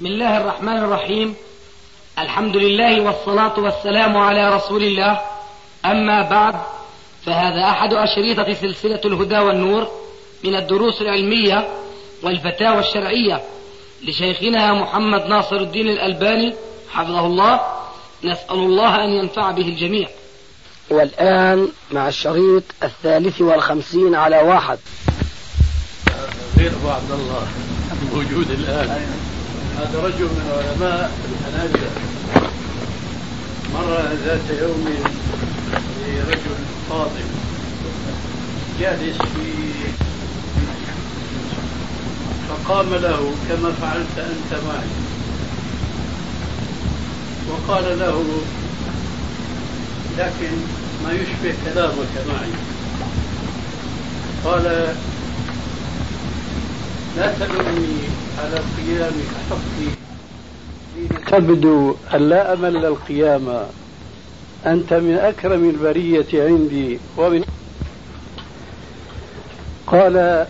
[0.00, 1.34] بسم الله الرحمن الرحيم.
[2.18, 5.20] الحمد لله والصلاة والسلام على رسول الله.
[5.84, 6.54] أما بعد
[7.26, 9.88] فهذا أحد أشريطة سلسلة الهدى والنور
[10.44, 11.68] من الدروس العلمية
[12.22, 13.42] والفتاوى الشرعية
[14.02, 16.54] لشيخنا محمد ناصر الدين الألباني
[16.90, 17.60] حفظه الله.
[18.24, 20.08] نسأل الله أن ينفع به الجميع.
[20.90, 24.78] والآن مع الشريط الثالث والخمسين على واحد.
[26.58, 27.46] غير أبو عبد الله.
[28.12, 29.29] موجود الآن.
[29.80, 31.90] هذا رجل من علماء الحنابلة.
[33.74, 34.88] مر ذات يوم
[36.06, 36.56] لرجل
[36.90, 37.24] فاضل.
[38.80, 39.52] جالس في
[42.48, 44.90] فقام له كما فعلت أنت معي.
[47.50, 48.24] وقال له
[50.18, 50.52] لكن
[51.04, 52.52] ما يشبه كلامك معي.
[54.44, 54.94] قال
[57.16, 59.14] لا تلومني على قيام
[59.50, 59.90] حقي
[61.26, 63.66] تبدو أن لا أمل القيامة
[64.66, 67.44] أنت من أكرم البرية عندي ومن
[69.86, 70.46] قال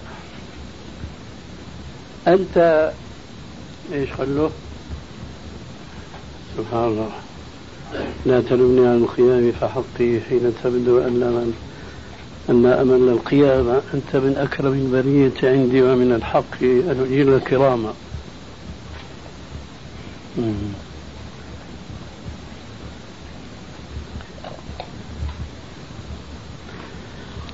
[2.29, 2.91] أنت
[3.93, 4.51] إيش خلوه
[6.57, 7.11] سبحان الله.
[8.27, 11.70] لا تلومني على القيام فحقي حين تبدو أن من
[12.49, 16.63] أن أمل القيامة أنت من أكرم البرية عندي ومن الحق.
[16.63, 17.93] أن أجيل الكرامة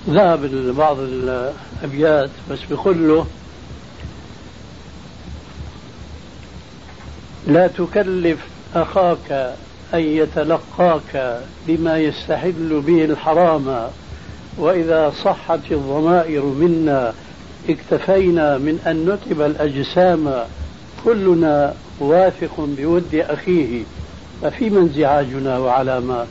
[0.08, 0.44] ذهب
[0.76, 3.26] بعض الأبيات بس بقول له
[7.46, 8.38] لا تكلف
[8.74, 9.56] أخاك
[9.94, 13.90] أن يتلقاك بما يستحل به الحرام.
[14.58, 17.12] وإذا صحت الضمائر منا
[17.68, 20.44] اكتفينا من أن نتب الأجسام.
[21.04, 23.82] كلنا واثق بود أخيه.
[24.42, 26.26] ففيما انزعاجنا وعلامات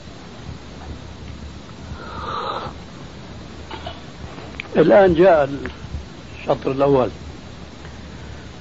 [4.77, 5.49] الآن جاء
[6.39, 7.09] الشطر الأول.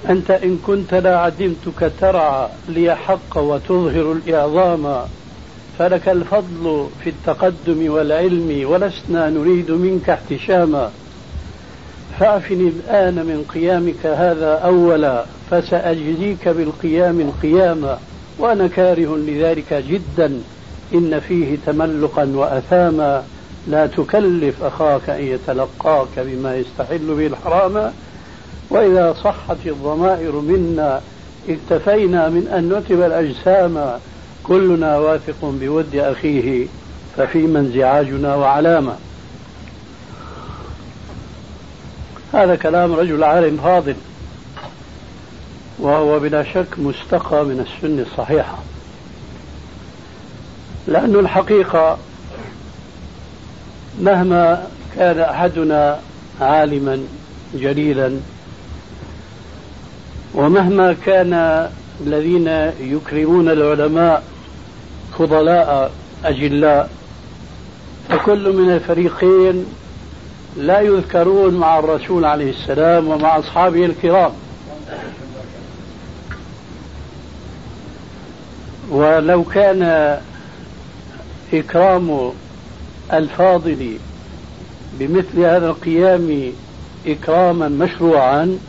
[0.09, 5.05] أنت إن كنت لا عدمتك ترعى لي حق وتظهر الإعظام.
[5.79, 10.91] فلك الفضل في التقدم والعلم ولسنا نريد منك احتشاما.
[12.19, 17.99] فاعفني الآن من قيامك هذا أولا فسأجزيك بالقيام القياما.
[18.39, 20.41] وأنا كاره لذلك جدا
[20.93, 23.23] إن فيه تملقا وأثاما.
[23.67, 27.91] لا تكلف أخاك أن يتلقاك بما يستحل به الحرام.
[28.69, 31.01] وإذا صحت الضمائر منا
[31.49, 33.99] اكتفينا من أن نتب الأجسام.
[34.47, 36.67] كلنا واثق بود أخيه
[37.17, 38.95] ففيما انزعاجنا وعلامة.
[42.33, 43.95] هذا كلام رجل عالم فاضل
[45.79, 48.57] وهو بلا شك مستقى من السنة الصحيحة.
[50.87, 51.97] لأن الحقيقة
[54.01, 55.99] مهما كان أحدنا
[56.41, 56.99] عالما
[57.53, 58.19] جليلا
[60.33, 61.69] ومهما كان
[62.01, 62.47] الذين
[62.79, 64.23] يكرمون العلماء
[65.19, 65.91] فضلاء
[66.25, 66.89] أجلاء
[68.09, 69.65] فكل من الفريقين
[70.57, 74.31] لا يذكرون مع الرسول عليه السلام ومع أصحابه الكرام.
[78.89, 80.19] ولو كان
[81.53, 82.31] إكرام
[83.13, 83.97] الفاضل
[84.99, 86.51] بمثل هذا القيام
[87.07, 88.59] إكراما مشروعا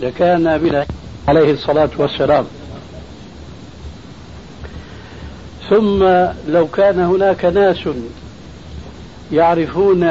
[0.00, 0.86] لكان بلا
[1.28, 2.44] عليه الصلاة والسلام.
[5.70, 6.04] ثم
[6.48, 7.88] لو كان هناك ناس
[9.32, 10.10] يعرفون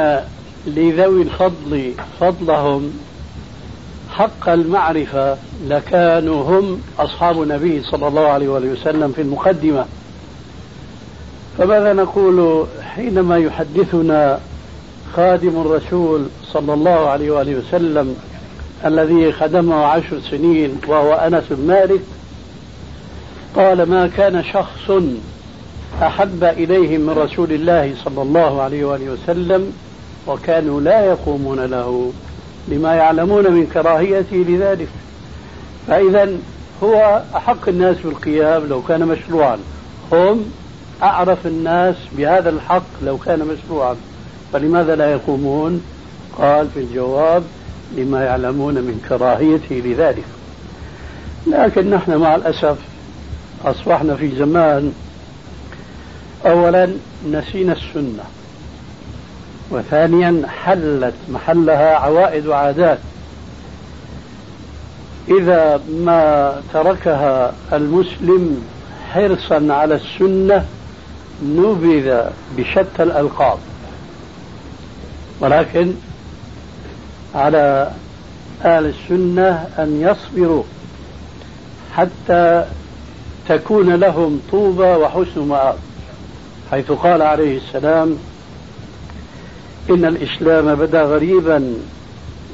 [0.66, 2.92] لذوي الفضل فضلهم
[4.10, 5.36] حق المعرفة
[5.68, 9.84] لكانوا هم أصحاب النبي صلى الله عليه وسلم في المقدمة.
[11.58, 14.40] فماذا نقول حينما يحدثنا
[15.16, 18.16] خادم الرسول صلى الله عليه وآله وسلم
[18.84, 22.00] الذي خدمه عشر سنين وهو أنس بن مالك؟
[23.56, 24.90] قال ما كان شخص
[26.02, 29.72] أحب إليهم من رسول الله صلى الله عليه وآله وسلم
[30.26, 32.12] وكانوا لا يقومون له
[32.68, 34.88] لما يعلمون من كراهيته لذلك.
[35.86, 36.28] فإذا
[36.82, 39.58] هو أحق الناس بالقيام لو كان مشروعا.
[40.12, 40.44] هم
[41.02, 43.96] أعرف الناس بهذا الحق لو كان مشروعا.
[44.52, 45.82] فلماذا لا يقومون؟
[46.38, 47.42] قال في الجواب
[47.96, 50.24] لما يعلمون من كراهيته لذلك.
[51.46, 52.76] لكن نحن مع الأسف
[53.64, 54.92] أصبحنا في زمان
[56.46, 56.88] أولا
[57.30, 58.24] نسينا السنة
[59.70, 62.98] وثانيا حلت محلها عوائد وعادات.
[65.28, 68.62] إذا ما تركها المسلم
[69.12, 70.66] حرصا على السنة
[71.44, 72.20] نبذ
[72.56, 73.58] بشتى الألقاب.
[75.40, 75.94] ولكن
[77.34, 77.90] على
[78.64, 80.62] أهل السنة أن يصبروا
[81.96, 82.64] حتى
[83.48, 85.76] تكون لهم طوبى وحسن مآب.
[86.70, 88.18] حيث قال عليه السلام
[89.90, 91.74] إن الإسلام بدا غريبا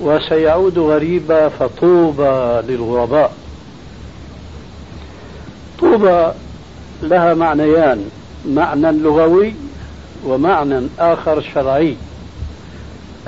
[0.01, 3.33] وسيعود غريبا فطوبى للغرباء.
[5.81, 6.33] طوبى
[7.03, 8.11] لها معنيان
[8.49, 9.55] معنى لغوي
[10.25, 11.97] ومعنى آخر شرعي.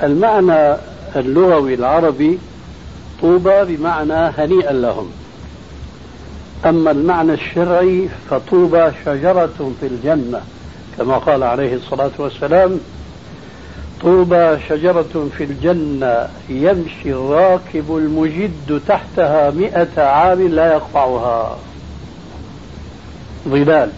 [0.03, 0.77] المعنى
[1.15, 2.39] اللغوي العربي
[3.21, 5.11] طوبى بمعنى هنيئا لهم.
[6.65, 10.41] أما المعنى الشرعي فطوبى شجرة في الجنة.
[10.97, 12.79] كما قال عليه الصلاة والسلام
[14.01, 21.57] طوبى شجرة في الجنة يمشي الراكب المجد تحتها مئة عام لا يقطعها.
[23.47, 23.89] ظلال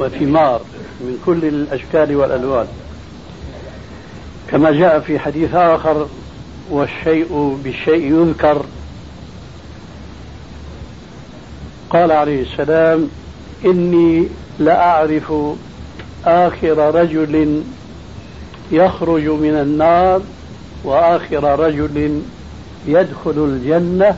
[0.00, 0.60] وثمار
[1.00, 2.66] من كل الأشكال والألوان.
[4.50, 6.06] كما جاء في حديث آخر
[6.70, 8.64] والشيء بالشيء يذكر.
[11.90, 13.08] قال عليه السلام
[13.64, 14.28] إني
[14.58, 15.32] لأعرف
[16.26, 17.62] آخر رجل
[18.72, 20.20] يخرج من النار
[20.84, 22.22] وآخر رجل
[22.86, 24.16] يدخل الجنة.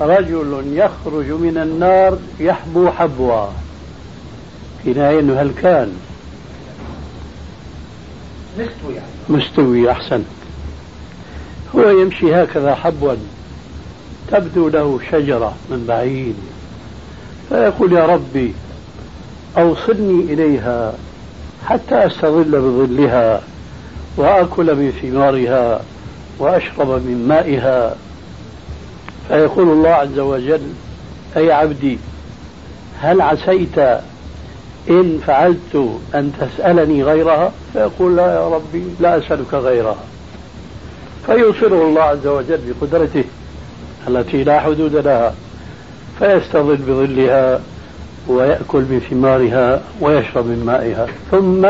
[0.00, 3.46] رجل يخرج من النار يحبو حبوا
[4.84, 5.92] كناية أنه هل كان؟
[8.58, 8.94] مستوي.
[8.94, 10.22] يعني مستوي أحسن.
[11.76, 13.14] هو يمشي هكذا حبوا
[14.30, 16.36] تبدو له شجرة من بعيد.
[17.48, 18.54] فيقول يا ربي
[19.58, 20.94] أوصلني إليها.
[21.66, 23.42] حتى أستظل بظلها
[24.16, 25.80] وآكل من ثمارها
[26.38, 27.96] وأشرب من مائها.
[29.28, 30.60] فيقول الله عز وجل
[31.36, 31.98] أي عبدي
[33.00, 33.78] هل عسيت
[34.90, 40.04] إن فعلت أن تسألني غيرها؟ فيقول لا يا ربي لا أسألك غيرها.
[41.26, 43.24] فيوصله الله عز وجل بقدرته
[44.08, 45.34] التي لا حدود لها
[46.18, 47.60] فيستظل بظلها.
[48.28, 51.66] ويأكل من ثمارها ويشرب من مائها ثم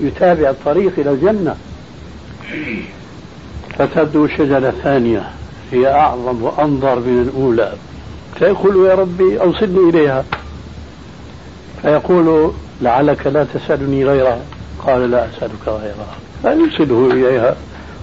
[0.00, 1.56] يتابع الطريق إلى الجنة.
[3.78, 5.30] فتبدو شجرة ثانية
[5.72, 7.72] هي أعظم وأنظر من الأولى.
[8.38, 10.24] فيقول يا ربي أوصلني إليها.
[11.82, 12.52] فيقول
[12.82, 14.40] لعلك لا تسألني غيرها.
[14.86, 16.16] قال لا أسألك غيرها.
[16.42, 17.56] فيوصله إليها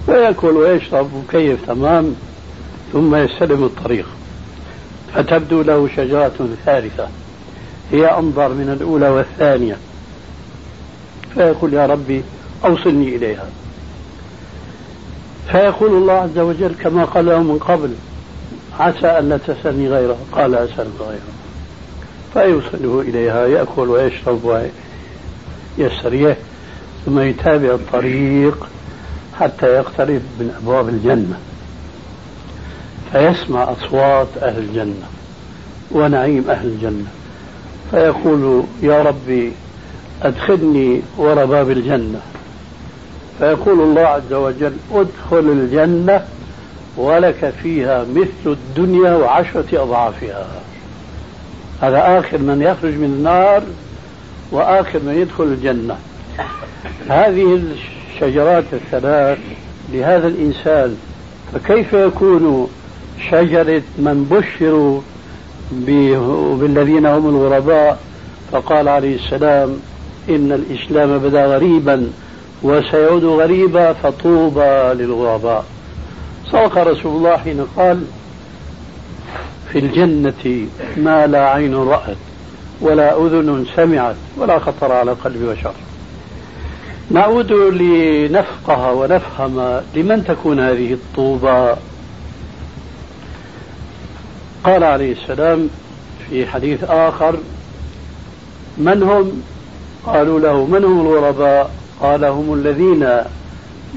[0.08, 2.14] ويأكل ويشرب وكيف تمام
[2.92, 4.06] ثم يستلم الطريق.
[5.14, 7.08] فتبدو له شجرة ثالثة.
[7.92, 9.76] هي أنظر من الأولى والثانية.
[11.34, 12.22] فيقول يا ربي
[12.64, 13.46] أوصلني إليها.
[15.52, 17.94] فيقول الله عز وجل كما قال له من قبل
[18.78, 20.16] عسى أن لا تسألني غيره.
[20.32, 21.20] قال أسألك غيره.
[22.32, 24.68] فيوصله إليها يأكل ويشرب
[25.78, 26.36] ويستريح
[27.06, 28.68] ثم يتابع الطريق
[29.40, 31.38] حتى يقترب من أبواب الجنة.
[33.12, 35.06] فيسمع أصوات أهل الجنة
[35.90, 37.06] ونعيم أهل الجنة.
[37.90, 39.52] فيقول يا ربي
[40.22, 42.20] أدخلني وراء باب الجنة
[43.38, 46.24] فيقول الله عز وجل ادخل الجنة
[46.96, 50.46] ولك فيها مثل الدنيا وعشرة أضعافها.
[51.82, 53.62] هذا آخر من يخرج من النار
[54.52, 55.96] وآخر من يدخل الجنة.
[57.08, 57.60] هذه
[58.14, 59.38] الشجرات الثلاث
[59.92, 60.96] لهذا الإنسان
[61.54, 62.68] فكيف يكون
[63.30, 65.00] شجرة من بشروا
[65.72, 67.98] بالذين هم الغرباء
[68.52, 69.76] فقال عليه السلام
[70.28, 72.10] إن الإسلام بدا غريبا
[72.62, 75.64] وسيعود غريبا فطوبى للغرباء.
[76.46, 78.04] صدق رسول الله حين قال
[79.72, 82.16] في الجنة ما لا عين رأت
[82.80, 85.72] ولا أذن سمعت ولا خطر على قلب بشر.
[87.10, 91.74] نعود لنفقه ونفهم لمن تكون هذه الطوبى.
[94.64, 95.68] قال عليه السلام
[96.30, 97.36] في حديث آخر
[98.78, 99.42] من هم؟
[100.06, 103.08] قالوا له من هم الغرباء؟ قال هم الذين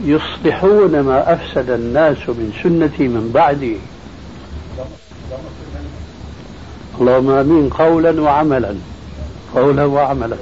[0.05, 3.77] يصلحون ما أفسد الناس من سنتي من بعدي.
[7.01, 8.75] اللهم آمين قولا وعملا
[9.55, 10.37] قولا وعملا.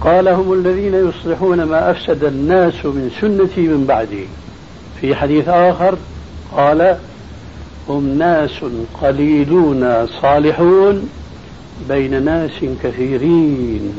[0.00, 4.26] قال هم الذين يصلحون ما أفسد الناس من سنتي من بعدي.
[5.00, 5.94] في حديث آخر
[6.56, 6.98] قال
[7.88, 8.50] هم ناس
[9.02, 11.08] قليلون صالحون
[11.88, 13.98] بين ناس كثيرين.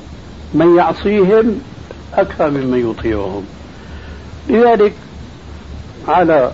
[0.53, 1.59] من يعصيهم
[2.13, 3.43] أكثر ممن يطيعهم.
[4.49, 4.93] لذلك
[6.07, 6.51] على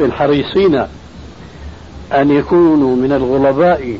[0.00, 0.74] الحريصين
[2.12, 3.98] أن يكونوا من الغرباء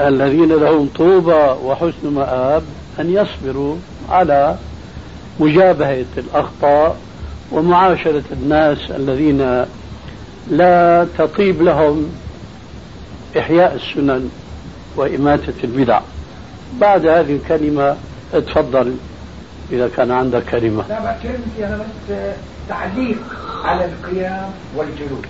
[0.00, 2.62] الذين لهم طوبى وحسن مآب
[3.00, 3.76] أن يصبروا
[4.10, 4.56] على
[5.40, 6.96] مجابهة الأخطاء
[7.52, 9.64] ومعاشرة الناس الذين
[10.50, 12.12] لا تطيب لهم
[13.38, 14.30] إحياء السنن
[14.96, 16.00] وإماتة البدع.
[16.80, 17.96] بعد هذه الكلمة
[18.34, 18.96] اتفضل
[19.72, 20.84] إذا كان عندك كلمة.
[20.88, 22.16] لا كلمتي أنا بس
[22.68, 23.18] تعليق
[23.64, 25.24] على القيام والجلوس.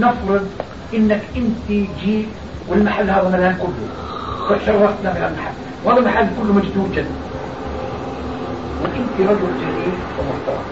[0.00, 0.46] نفرض
[0.94, 2.26] إنك أنت جيت
[2.68, 3.88] والمحل هذا ملان كله
[4.48, 5.52] فشرفتنا بهالمحل
[5.84, 7.06] وهذا المحل كله مجدود جدا.
[8.82, 10.64] وأنت رجل جليل ومحترم.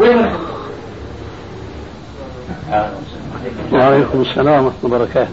[0.00, 0.40] وين رحت
[3.72, 5.30] وعليكم السلام ورحمة الله وبركاته.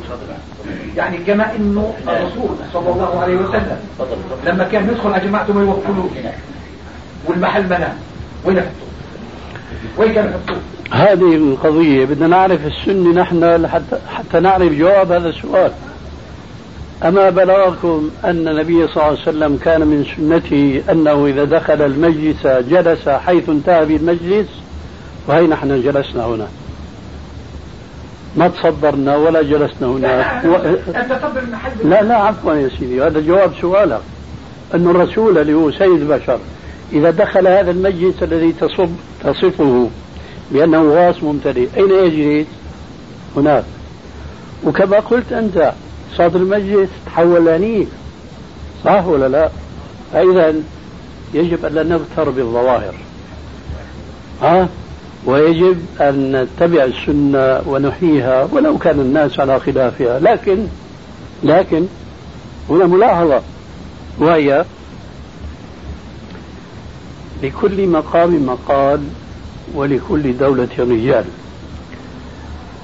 [0.96, 3.78] يعني كما إنه الرسول صلى الله عليه وسلم
[4.46, 6.10] لما كان يدخل على جماعته ما يوكلوه.
[7.28, 7.98] والمحل منام.
[8.46, 8.88] وين يحطوه؟
[9.98, 10.58] وين كانوا يحطوه؟
[10.92, 15.72] هذه القضية بدنا نعرف السنة نحن حتى, حتى نعرف جواب هذا السؤال.
[17.04, 22.48] أما بلغكم أن النبي صلى الله عليه وسلم كان من سنته أنه إذا دخل المجلس
[22.48, 24.48] جلس حيث انتهى بالمجلس
[25.28, 26.48] وهي نحن جلسنا هنا.
[28.38, 30.46] ما تصدرنا ولا جلسنا هناك.
[30.46, 30.56] و...
[31.84, 34.02] لا لا عفوا يا سيدي هذا جواب سؤالك.
[34.74, 36.40] أن الرسول اللي هو سيد البشر
[36.94, 38.90] إذا دخل هذا المجلس الذي تصب
[39.24, 39.90] تصفه
[40.52, 42.48] بأنه غاص ممتلئ أين يجلس؟
[43.38, 43.64] هناك.
[44.64, 45.74] وكما قلت أنت
[46.16, 47.88] صدر المجلس تحول لأنيف
[48.86, 49.50] صح ولا لا؟
[50.14, 50.54] فإذا
[51.34, 52.96] يجب أن لا نغتر بالظواهر.
[54.42, 54.70] ها؟
[55.26, 60.20] ويجب أن نتبع السنة ونحييها ولو كان الناس على خلافها.
[60.20, 60.58] لكن
[61.44, 61.86] لكن
[62.70, 63.42] هنا ملاحظة
[64.20, 64.66] وهي
[67.44, 69.04] لكل مقام مقال
[69.74, 71.26] ولكل دولة رجال.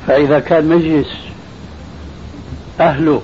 [0.07, 1.07] فإذا كان مجلس
[2.79, 3.21] أهله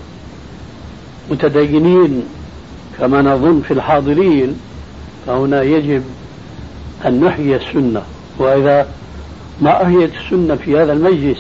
[1.31, 2.24] متدينين
[3.00, 4.59] كما نظن في الحاضرين
[5.27, 6.03] فهنا يجب
[7.05, 8.01] أن نحيي السنة.
[8.38, 8.88] وإذا
[9.61, 11.37] ما أحيت السنة في هذا المجلس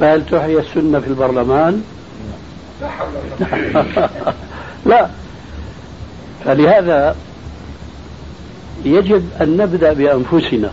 [0.00, 1.82] فهل تحيي السنة في البرلمان؟
[4.86, 5.08] لا.
[6.44, 7.16] فلهذا
[8.84, 10.70] يجب أن نبدأ بأنفسنا.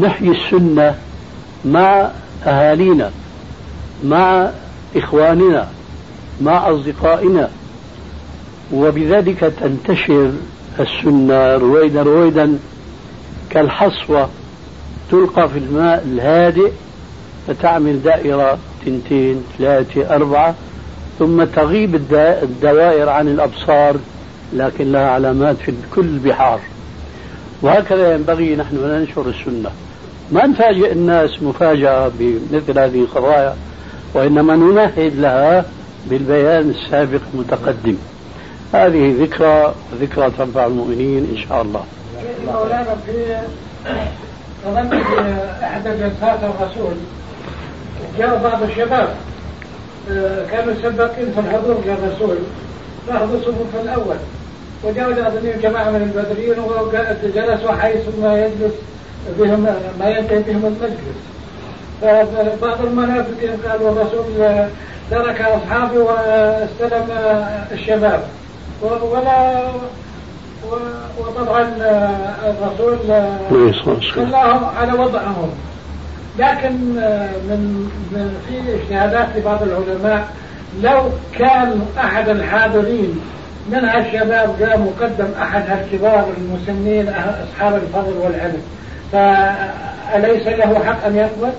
[0.00, 0.94] نحيي السنة
[1.64, 2.10] مع
[2.46, 3.10] أهالينا
[4.04, 4.50] مع
[4.96, 5.68] إخواننا
[6.40, 7.50] مع أصدقائنا.
[8.72, 10.32] وبذلك تنتشر
[10.80, 12.58] السنة رويدا رويدا
[13.50, 14.28] كالحصوة
[15.14, 16.70] تلقى في الماء الهادئ
[17.48, 20.54] فتعمل دائرة تنتين ثلاثة أربعة
[21.18, 21.94] ثم تغيب
[22.42, 23.96] الدوائر عن الأبصار
[24.52, 26.60] لكن لها علامات في كل البحار
[27.62, 29.70] وهكذا ينبغي نحن ننشر السنة.
[30.32, 33.56] ما نفاجئ الناس مفاجأة بمثل هذه القضايا
[34.14, 35.64] وإنما نمهد لها
[36.06, 37.96] بالبيان السابق المتقدم.
[38.72, 41.84] هذه ذكرى ذكرى تنفع المؤمنين إن شاء الله.
[42.46, 43.36] مولانا في
[45.62, 46.94] احدى جلسات الرسول.
[48.18, 49.08] جاء بعض الشباب
[50.10, 52.36] آه، كانوا سباقين في الحضور للرسول
[53.08, 54.16] فاخذوا الصفوف الأول.
[54.84, 58.74] وجاء اظنهم جماعة من البدريين وجلسوا حيث ما يجلس
[59.38, 59.66] بهم
[60.00, 61.18] ما ينتهي بهم المجلس.
[62.00, 64.24] فبعض المنافقين قالوا الرسول
[65.10, 67.06] ترك اصحابي واستلم
[67.72, 68.22] الشباب.
[68.82, 69.68] ولا
[71.18, 71.68] وطبعا
[72.46, 72.98] الرسول
[74.14, 75.50] خلاهم على وضعهم
[76.38, 76.72] لكن
[77.48, 77.90] من
[78.48, 80.28] في اجتهادات لبعض العلماء
[80.82, 83.20] لو كان أحد الحاضرين
[83.68, 88.62] من الشباب جاء مقدم أحد الكبار المسنين أصحاب الفضل والعلم
[89.12, 91.52] فأليس له حق أن يقبل؟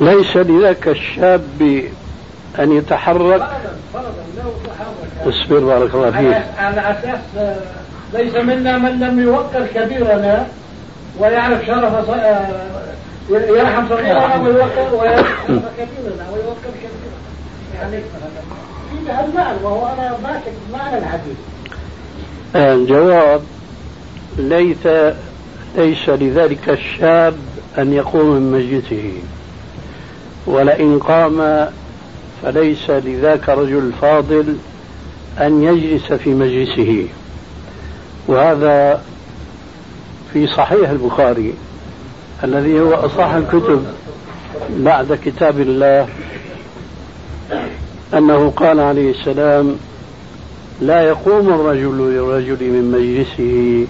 [0.00, 1.82] ليس لذاك الشاب
[2.58, 3.38] أن يتحرك.
[3.38, 3.48] فرضا
[3.94, 6.42] فرضا لو تحرك اصبر بارك الله فيك.
[6.58, 7.20] على أساس
[8.14, 10.46] ليس منا من لم يوقر كبيرنا
[11.18, 12.08] ويعرف شرف
[13.30, 15.26] يرحم صغيرنا ويوقر ويعرف
[15.78, 17.18] كبيرنا ويوقر كبيرنا.
[17.74, 18.00] يعني
[18.90, 21.36] في هالمعنى وهو أنا ماسك معنى الحديث
[22.56, 23.42] الجواب
[24.38, 24.86] ليس
[25.76, 27.34] ليس لذلك الشاب
[27.78, 29.12] أن يقوم من مجلسه.
[30.46, 31.68] ولئن قام
[32.42, 34.56] فليس لذاك الرجل الفاضل
[35.40, 37.06] أن يجلس في مجلسه.
[38.26, 39.02] وهذا
[40.32, 41.54] في صحيح البخاري
[42.44, 43.86] الذي هو أصح الكتب
[44.70, 46.08] بعد كتاب الله
[48.14, 49.76] أنه قال عليه السلام
[50.80, 53.86] لا يقوم الرجل للرجل من مجلسه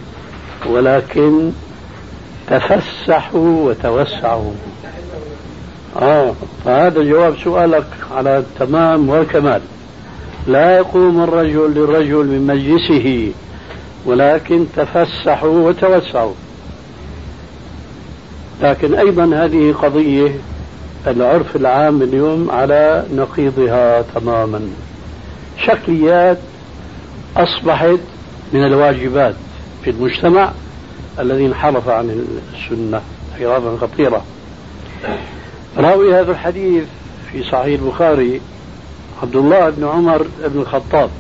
[0.71, 1.51] ولكن
[2.49, 4.53] تفسحوا وتوسعوا.
[5.97, 9.61] آه فهذا جواب سؤالك على التمام والكمال.
[10.47, 13.33] لا يقوم الرجل للرجل من مجلسه
[14.07, 16.35] ولكن تفسحوا وتوسعوا.
[18.63, 20.35] لكن أيضا هذه قضية
[21.07, 24.61] العرف العام اليوم على نقيضها تماما.
[25.59, 26.39] شكليات
[27.37, 27.99] أصبحت
[28.53, 29.35] من الواجبات
[29.85, 30.53] في المجتمع
[31.19, 33.01] الذي انحرف عن السنة
[33.35, 34.25] انحرافا خطيرا
[35.79, 36.85] راوي هذا الحديث
[37.33, 38.41] في صحيح البخاري
[39.23, 41.11] عبد الله بن عمر بن الخطاب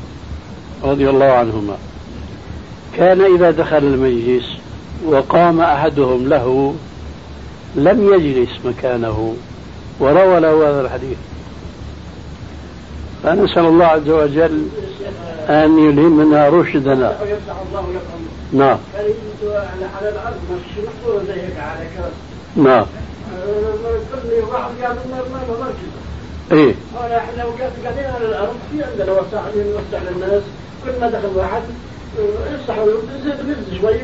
[0.84, 1.76] رضي الله عنهما.
[2.96, 4.44] كان إذا دخل المجلس
[5.06, 6.74] وقام أحدهم له
[7.76, 9.36] لم يجلس مكانه
[10.00, 11.18] وروى له هذا الحديث.
[13.22, 14.68] فنسأل الله عز وجل
[15.48, 17.18] أن يلهمنا رشدنا.
[18.52, 18.78] نعم.
[20.00, 20.10] على
[22.56, 22.86] نعم.
[26.52, 26.74] إيه.
[27.16, 27.44] إحنا
[27.84, 30.42] قاعدين على الأرض في عندنا وسع نوسع للناس
[30.84, 31.62] كل ما دخل واحد
[32.54, 32.86] يصحوا
[33.20, 33.94] نزيد نزيد شوي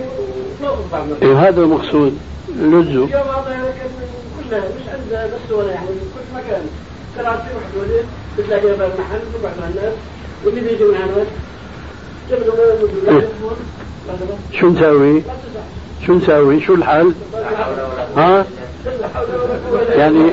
[1.23, 2.19] إيه هذا المقصود
[3.13, 3.75] هذا
[4.51, 6.63] كلها مش عند بس ولا يعني كل مكان.
[7.19, 8.05] طلعت في واحد ولد
[8.39, 9.95] بتلاقي باب المحل تروح مع الناس.
[10.45, 11.27] واللي بيجي من هناك
[14.53, 15.23] شو نسوي؟
[16.07, 17.15] شو نسوي؟ شو الحل؟
[18.17, 18.45] ها؟
[19.89, 20.31] يعني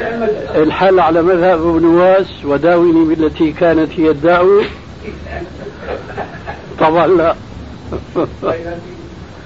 [0.56, 4.46] الحل على مذهب ابن واس وداوني بالتي كانت هي الداء.
[6.80, 7.36] طبعا لا.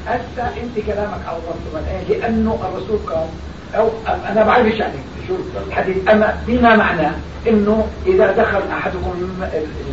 [0.08, 3.28] هسه انت كلامك على الرسول لأنه الرسول قال
[3.76, 3.90] أو
[4.32, 4.94] أنا بعرفش يعني
[5.28, 5.34] شو
[5.68, 7.16] الحديث؟ أما بما معناه
[7.48, 9.14] إنه إذا دخل أحدكم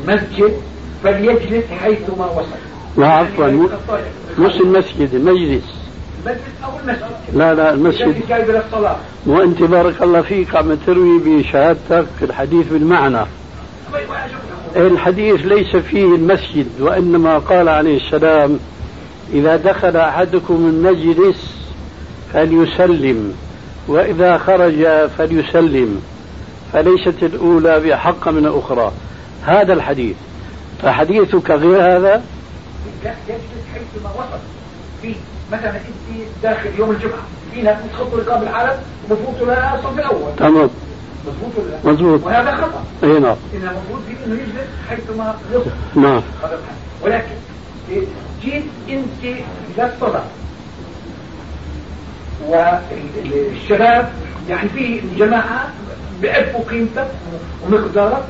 [0.06, 0.56] المسجد
[1.04, 2.48] فليجلس حيثما وصل.
[2.96, 3.68] لا عفوا.
[4.38, 5.81] مش المسجد المجلس
[6.26, 6.40] المسجد.
[6.64, 8.22] أو المسجد لا لا المسجد.
[8.30, 8.96] للصلاة.
[9.26, 13.26] وأنت بارك الله فيك عم تروي بشهادتك الحديث بالمعنى.
[14.76, 18.58] الحديث ليس فيه المسجد وإنما قال عليه السلام
[19.32, 21.56] إذا دخل أحدكم المجلس
[22.32, 23.34] فليسلم
[23.88, 24.86] وإذا خرج
[25.18, 26.02] فليسلم
[26.72, 28.92] فليست الأولى بأحق من الأخرى.
[29.44, 30.16] هذا الحديث.
[30.82, 32.22] فحديثك غير هذا؟
[33.04, 33.40] يجلس
[33.74, 34.61] حيثما وصل.
[35.02, 35.14] فيه
[35.52, 37.22] مثلا انت داخل يوم الجمعة.
[37.54, 40.36] في ناس بتخطوا رقاب العالم وبفوتوا لها الصف الأول.
[40.36, 40.70] تمام.
[41.26, 42.24] مضبوط ولا مضبوط.
[42.26, 42.84] وهذا خطأ.
[43.02, 43.36] اي نعم.
[43.54, 46.22] انه المفروض فيه إنه يجلس حيثما يصل نعم.
[47.02, 47.34] ولكن
[48.42, 49.36] جيت إنت
[49.78, 50.24] للصلاه
[52.48, 54.12] والشباب
[54.48, 55.68] يعني في جماعة
[56.20, 57.06] بيعرفوا قيمتك
[57.66, 58.24] ومقدارك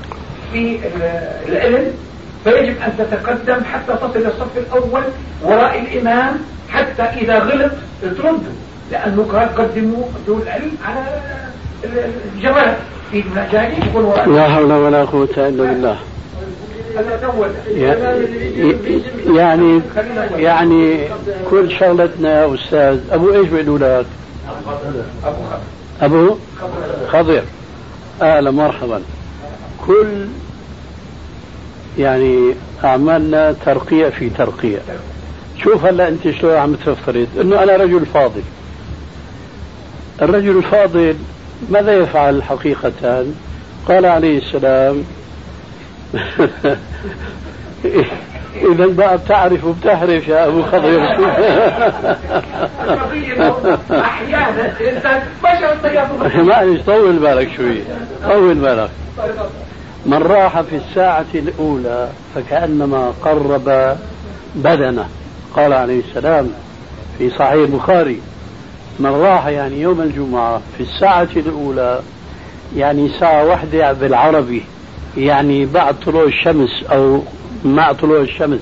[0.53, 0.79] في
[1.49, 1.93] العلم
[2.45, 5.03] فيجب أن تتقدم حتى تصل الصف الأول
[5.43, 8.39] وراء الإمام حتى إذا غلط ترده
[8.91, 11.21] لأنه قال قدموا ذو العلم على
[12.37, 12.75] الجمال
[13.11, 15.99] في المجالس يكون وراء لا حول ولا قوة إلا بالله.
[19.27, 19.81] يعني
[20.37, 20.99] يعني
[21.51, 24.07] كل شغلتنا يا أستاذ أبو إيش بيقولوا لك؟
[26.03, 26.37] أبو
[27.09, 27.43] خضر.
[28.23, 29.03] أهلا مرحبا.
[29.87, 30.27] كل
[31.99, 34.79] يعني أعمالنا ترقية في ترقية.
[35.63, 38.43] شوف هلا أنت شلون عم تفترض أنه أنا رجل فاضل.
[40.23, 41.17] الرجل الفاضل
[41.71, 43.27] ماذا يفعل حقيقة
[43.89, 45.05] قال عليه السلام
[48.73, 51.03] إذا بقى بتعرف وبتحرف يا أبو خضر
[53.91, 54.75] أحيانا
[56.49, 57.79] معلش طول بالك شوي
[58.25, 58.91] طول بالك.
[60.07, 63.97] من راح في الساعة الأولى فكأنما قرب
[64.55, 65.09] بدنه.
[65.57, 66.51] قال عليه السلام
[67.19, 68.21] في صحيح البخاري
[68.99, 72.01] من راح يعني يوم الجمعة في الساعة الأولى
[72.77, 74.65] يعني ساعة واحدة بالعربي
[75.17, 77.23] يعني بعد طلوع الشمس أو
[77.65, 78.61] مع طلوع الشمس.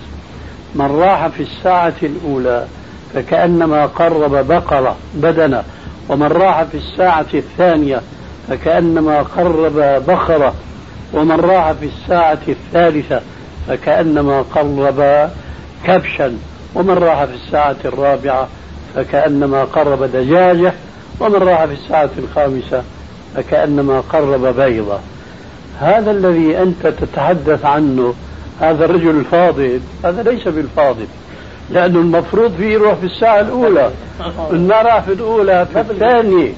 [0.74, 2.66] من راح في الساعة الأولى
[3.14, 5.62] فكأنما قرب بقرة بدنه.
[6.08, 8.00] ومن راح في الساعة الثانية
[8.48, 10.54] فكأنما قرب بخرة
[11.12, 13.20] ومن راح في الساعة الثالثة
[13.68, 15.30] فكأنما قرب
[15.84, 16.36] كبشا
[16.74, 18.48] ومن راح في الساعة الرابعة
[18.94, 20.72] فكأنما قرب دجاجة
[21.20, 22.82] ومن راح في الساعة الخامسة
[23.36, 24.98] فكأنما قرب بيضة.
[25.80, 28.14] هذا الذي أنت تتحدث عنه
[28.60, 31.06] هذا الرجل الفاضل هذا ليس بالفاضل
[31.70, 33.90] لأنه المفروض فيه يروح في الساعة الأولى
[34.68, 36.52] ما راح في الأولى في الثانية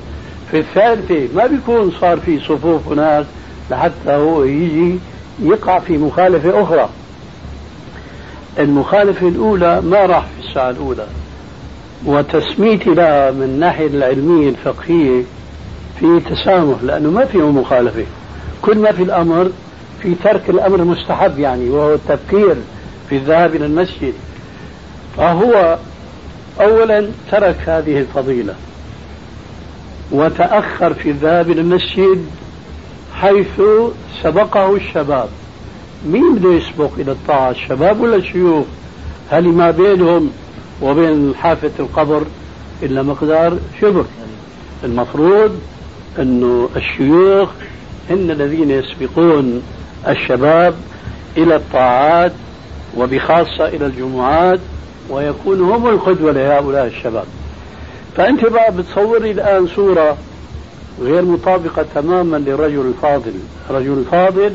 [0.50, 3.26] في الثالثة ما بيكون صار في صفوف ناس
[3.70, 4.98] لحتى هو يجي
[5.42, 6.88] يقع في مخالفة أخرى.
[8.58, 11.06] المخالفة الأولى ما راح في الساعة الأولى.
[12.06, 15.22] وتسميتي لها من الناحية العلمية الفقهية
[16.00, 18.04] في تسامح لأنه ما فيه مخالفة.
[18.62, 19.50] كل ما في الأمر
[20.02, 22.56] في ترك الأمر المستحب يعني وهو التبكير
[23.08, 24.14] في الذهاب إلى المسجد.
[25.16, 25.78] فهو
[26.60, 28.54] أولا ترك هذه الفضيلة
[30.12, 32.26] وتأخر في الذهاب إلى المسجد
[33.22, 33.60] حيث
[34.22, 35.28] سبقه الشباب.
[36.06, 38.66] مين بده يسبق إلى الطاعة؟ الشباب ولا الشيوخ؟
[39.30, 40.30] هل ما بينهم
[40.82, 42.22] وبين حافة القبر
[42.82, 44.04] إلا مقدار شبر
[44.84, 45.60] المفروض
[46.18, 47.48] أنه الشيوخ
[48.10, 49.62] إن الذين يسبقون
[50.08, 50.74] الشباب
[51.36, 52.32] إلى الطاعات
[52.96, 54.60] وبخاصة إلى الجمعات
[55.10, 57.24] ويكونوا هم القدوة لهؤلاء الشباب.
[58.16, 60.16] فأنت بقى بتصوري الآن صورة
[61.00, 63.32] غير مطابقة تماما للرجل الفاضل.
[63.70, 64.52] الرجل الفاضل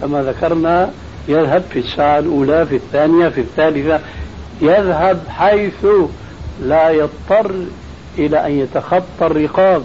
[0.00, 0.90] كما ذكرنا
[1.28, 4.00] يذهب في الساعة الأولى في الثانية في الثالثة
[4.60, 5.86] يذهب حيث
[6.62, 7.50] لا يضطر
[8.18, 9.82] إلى أن يتخطى الرقاب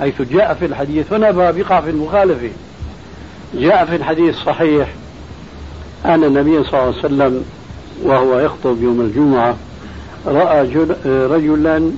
[0.00, 2.50] حيث جاء في الحديث هنا بقع في المخالفة.
[3.54, 4.88] جاء في الحديث الصحيح
[6.04, 7.44] أن النبي صلى الله عليه وسلم
[8.02, 9.56] وهو يخطب يوم الجمعة
[10.26, 10.68] رأى
[11.06, 11.92] رجلا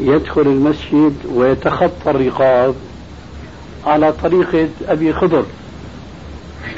[0.00, 2.74] يدخل المسجد ويتخطى الرقاب
[3.86, 5.44] على طريقة أبي خضر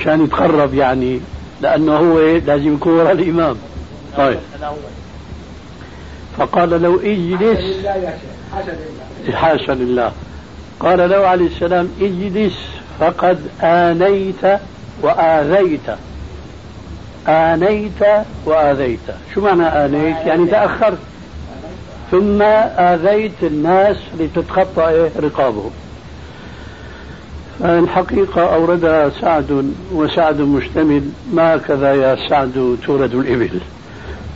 [0.05, 1.21] كان يتقرب يعني
[1.61, 3.57] لأنه هو لازم يكون وراء الإمام.
[4.17, 4.39] طيب.
[6.39, 7.87] فقال لو اجلس.
[9.33, 10.13] حاشا لله.
[10.81, 12.59] قال له عليه السلام اجلس
[13.01, 14.61] فقد آنيت
[15.03, 15.91] وآذيت.
[17.29, 18.05] آنيت
[18.45, 19.01] وآذيت.
[19.35, 20.99] شو معنى آنيت؟ يعني تأخرت.
[22.11, 25.71] ثم آذيت الناس لتتخطى إيه؟ رقابهم.
[27.65, 33.61] الحقيقة أوردها سعد وسعد مشتمل ما كذا يا سعد تورد الإبل.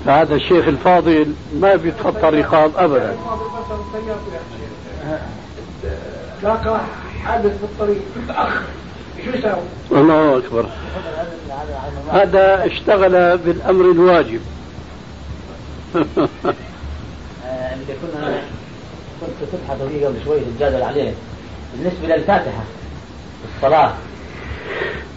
[0.05, 3.17] فهذا الشيخ الفاضل ما بيتخطى الرقاب أبدا.
[6.43, 6.81] لاقى
[7.25, 8.03] حادث بالطريق؟
[9.93, 10.67] الله أكبر.
[12.13, 14.41] هذا اشتغل بالأمر الواجب.
[17.83, 18.43] اللي كنا
[19.21, 21.13] كنت تبحث فيه قبل شوي تتجادل عليه.
[21.75, 22.65] بالنسبة للفاتحة
[23.57, 23.93] الصلاة.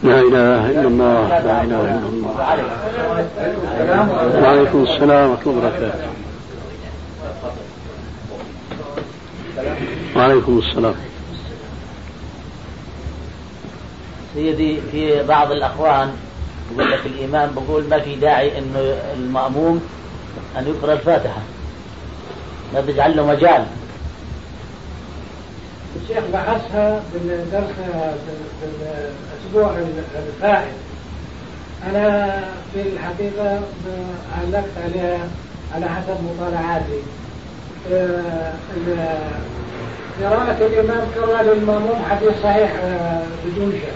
[0.04, 2.34] لا إله إلا الله لا إله إلا الله.
[4.44, 6.10] وعليكم السلام ورحمة الله وبركاته.
[10.16, 10.96] وعليكم السلام.
[14.34, 16.12] سيدي في بعض الأخوان
[16.72, 19.82] يقول لك الإمام بقول ما في داعي إنه المأموم
[20.58, 21.42] أن يقرأ الفاتحة.
[22.74, 23.66] ما بيجعل له مجال.
[26.02, 27.72] الشيخ بحثها بالدرس
[28.60, 29.76] في الأسبوع
[30.28, 30.74] الفائت.
[31.90, 32.40] أنا
[32.74, 33.60] في الحقيقة
[34.42, 35.28] علقت عليها
[35.76, 37.02] على حسب مطالعاتي.
[37.92, 38.54] آه،
[40.22, 43.94] قراءة الإمام قراءة للمأموم حديث صحيح آه، بدون شك.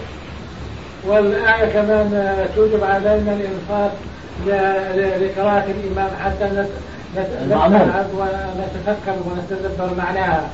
[1.08, 3.90] والآية كمان توجب علينا الإنصات
[4.46, 6.66] لقراءة الإمام حتى
[7.20, 10.50] نتعب ونتفكر ونتدبر معناها.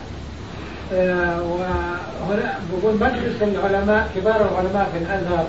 [0.94, 5.46] آه، وهنا بقول مجلس العلماء كبار العلماء في الأزهر.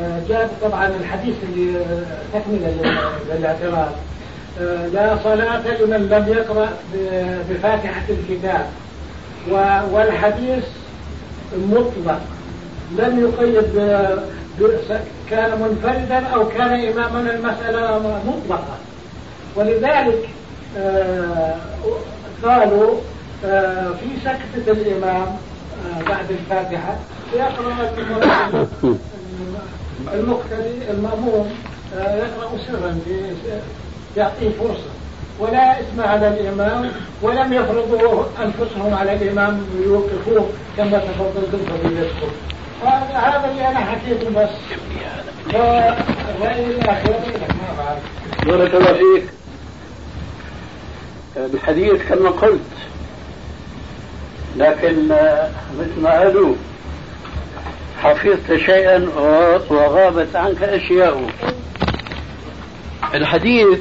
[0.00, 2.96] آه، جاب طبعا الحديث اللي آه، تكملة
[3.30, 3.92] للاعتراض.
[4.92, 6.68] لا صلاة لمن لم يقرأ
[7.50, 8.66] بفاتحة الكتاب.
[9.92, 10.64] والحديث
[11.56, 12.20] مطلق.
[12.98, 13.72] لم يقيد
[15.30, 18.76] كان منفردا أو كان إماما المسألة مطلقة.
[19.56, 20.28] ولذلك
[22.44, 23.00] قالوا
[23.44, 26.96] آه، في سكتة الإمام آه، بعد الفاتحة.
[27.34, 27.72] يقرأ
[30.14, 31.50] المقتدي المأموم
[31.98, 32.98] آه، يقرأ سرا
[34.16, 34.90] يعطيه فرصة.
[35.38, 36.90] ولا اسم على الإمام
[37.22, 42.30] ولم يفرضوا أنفسهم على الإمام ليوقفوه كما تفضلتم فضيلتكم
[42.82, 44.50] هذا هذا اللي أنا حكيته بس.
[45.50, 48.02] الرأي الآخر ما بعرف
[48.46, 49.41] بارك الله فيك.
[51.36, 52.60] الحديث كما قلت.
[54.56, 55.08] لكن
[55.78, 56.54] مثل ما قالوا
[57.98, 59.08] حفظت شيئا
[59.70, 61.30] وغابت عنك أشياء.
[63.14, 63.78] الحديث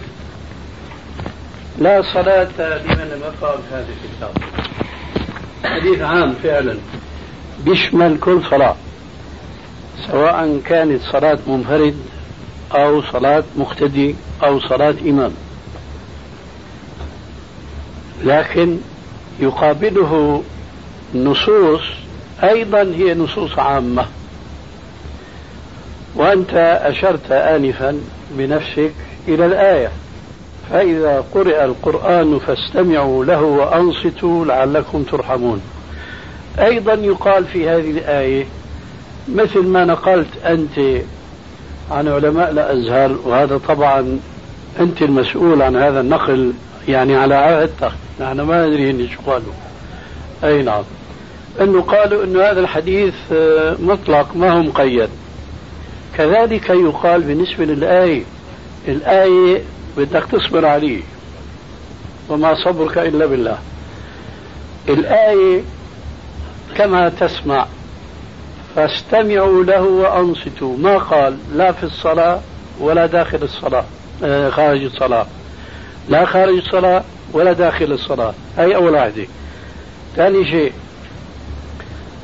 [1.80, 4.32] لا صلاة لمن لم يقرأ هذا الكتاب.
[5.64, 6.78] حديث عام فعلا.
[7.66, 8.76] بيشمل كل صلاة
[10.12, 11.96] سواء كانت صلاة منفرد
[12.74, 15.32] أو صلاة مقتدي أو صلاة إمام.
[18.24, 18.78] لكن
[19.40, 20.44] يقابله
[21.16, 21.82] نصوص
[22.44, 24.06] أيضا هي نصوص عامة.
[26.16, 28.00] وأنت أشرت آنفا
[28.32, 28.92] بنفسك
[29.28, 29.92] إلى الآية
[30.72, 35.62] فإذا قرئ القرآن فاستمعوا له وأنصتوا لعلكم ترحمون.
[36.60, 38.46] أيضا يقال في هذه الآية
[39.36, 41.02] مثل ما نقلت أنت
[41.92, 44.20] عن علماء الأزهر وهذا طبعا
[44.80, 46.54] أنت المسؤول عن هذا النقل
[46.88, 49.54] يعني على عهدتك نحن ما ندري إن شو قالوا.
[50.44, 50.84] أي نعم.
[51.62, 55.10] أنه قالوا أن هذا الحديث آه، مطلق ما هو مقيد.
[56.18, 58.24] كذلك يقال بالنسبة للآية.
[58.88, 59.62] الآية
[59.98, 61.02] بدك تصبر عليه.
[62.30, 63.58] وما صبرك إلا بالله.
[64.90, 65.62] الآية
[66.76, 67.68] كما تسمع
[68.76, 70.78] فاستمعوا له وأنصتوا.
[70.78, 72.40] ما قال لا في الصلاة
[72.80, 73.86] ولا داخل الصلاة
[74.24, 75.26] آه، خارج الصلاة.
[76.10, 78.34] لا خارج الصلاة ولا داخل الصلاة.
[78.58, 79.26] هي أول واحدة.
[80.16, 80.74] ثاني شيء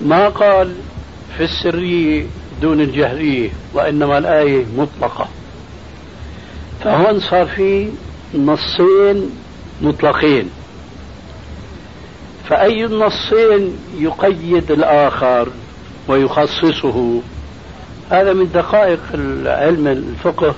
[0.02, 0.76] ما قال
[1.38, 2.26] في السرية
[2.62, 5.28] دون الجهرية وإنما الآية مطلقة.
[6.84, 7.90] فهون صار في
[8.34, 9.30] نصين
[9.82, 10.50] مطلقين.
[12.50, 15.48] فأي النصين يقيد الآخر
[16.08, 17.22] ويخصصه؟
[18.10, 19.00] هذا من دقائق
[19.46, 20.56] علم الفقه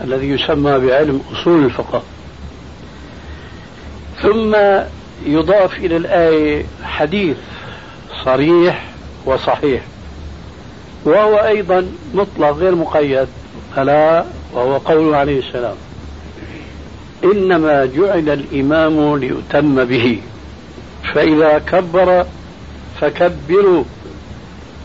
[0.00, 2.02] الذي يسمى بعلم أصول الفقه.
[4.24, 4.56] ثم
[5.26, 7.36] يضاف إلى الآية حديث
[8.24, 8.84] صريح
[9.26, 9.82] وصحيح.
[11.04, 13.28] وهو أيضا مطلق غير مقيد.
[13.78, 15.74] ألا؟ وهو قوله عليه السلام
[17.24, 20.20] إنما جعل الإمام ليؤتم به
[21.14, 22.26] فإذا كبر
[23.00, 23.84] فكبروا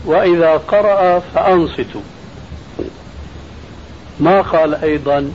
[0.06, 2.00] وإذا قرأ فأنصتوا.
[4.20, 5.32] ما قال أيضا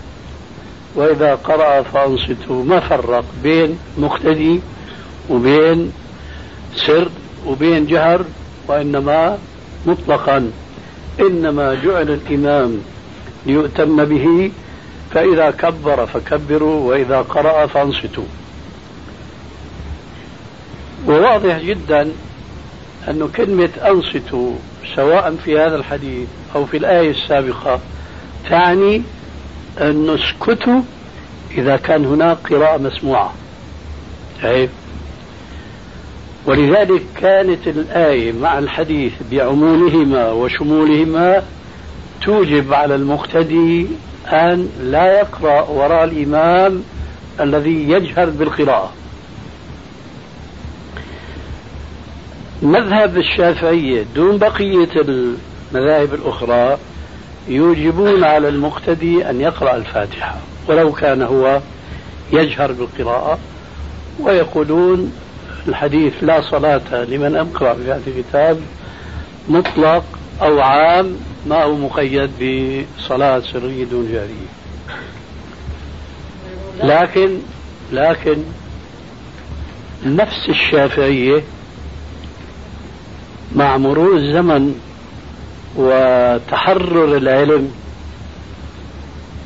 [0.96, 4.60] وإذا قرأ فأنصتوا ما فرق بين مقتدي
[5.30, 5.92] وبين
[6.76, 7.10] سر
[7.46, 8.26] وبين جهر
[8.68, 9.38] وإنما
[9.86, 10.52] مطلقا.
[11.20, 12.82] إنما جعل الإمام
[13.46, 14.52] ليؤتم به
[15.14, 18.24] فإذا كبر فكبروا وإذا قرأ فأنصتوا.
[21.08, 22.12] وواضح جدا
[23.08, 24.52] أن كلمة أنصتوا
[24.96, 27.80] سواء في هذا الحديث أو في الآية السابقة
[28.50, 29.02] تعني
[29.82, 30.82] أن نسكتوا
[31.58, 33.34] إذا كان هناك قراءة مسموعة.
[34.44, 34.70] طيب.
[36.46, 41.44] ولذلك كانت الآية مع الحديث بعمومهما وشمولهما
[42.22, 43.88] توجب على المقتدي
[44.28, 46.84] أن لا يقرأ وراء الإمام
[47.40, 48.92] الذي يجهر بالقراءة.
[52.62, 56.78] مذهب الشافعية دون بقية المذاهب الأخرى
[57.48, 60.36] يوجبون على المقتدي أن يقرأ الفاتحة
[60.68, 61.62] ولو كان هو
[62.34, 63.40] يجهر بالقراءة
[64.20, 65.14] ويقولون
[65.68, 68.62] الحديث لا صلاة لمن أقرأ بهذا الكتاب
[69.50, 70.04] مطلق
[70.42, 72.32] أو عام ما هو مقيد
[72.98, 74.56] بصلاة سرية دون جارية.
[76.84, 77.38] لكن
[77.92, 78.38] لكن
[80.06, 81.44] نفس الشافعية
[83.56, 84.80] مع مرور الزمن
[85.76, 87.72] وتحرر العلم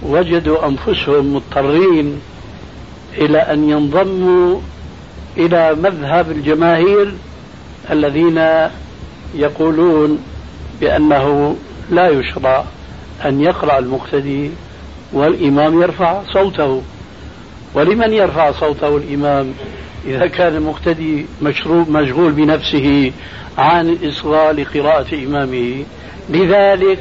[0.03, 2.19] وجدوا أنفسهم مضطرين
[3.17, 4.59] إلى أن ينضموا
[5.37, 7.13] إلى مذهب الجماهير
[7.91, 8.41] الذين
[9.35, 10.19] يقولون
[10.81, 11.55] بأنه
[11.91, 12.65] لا يشرع
[13.25, 14.51] أن يقرأ المقتدي
[15.13, 16.81] والإمام يرفع صوته.
[17.73, 19.53] ولمن يرفع صوته الإمام
[20.05, 23.11] إذا كان المقتدي مشغول بنفسه
[23.57, 25.83] عن الإصغاء لقراءة إمامه؟
[26.29, 26.99] لذلك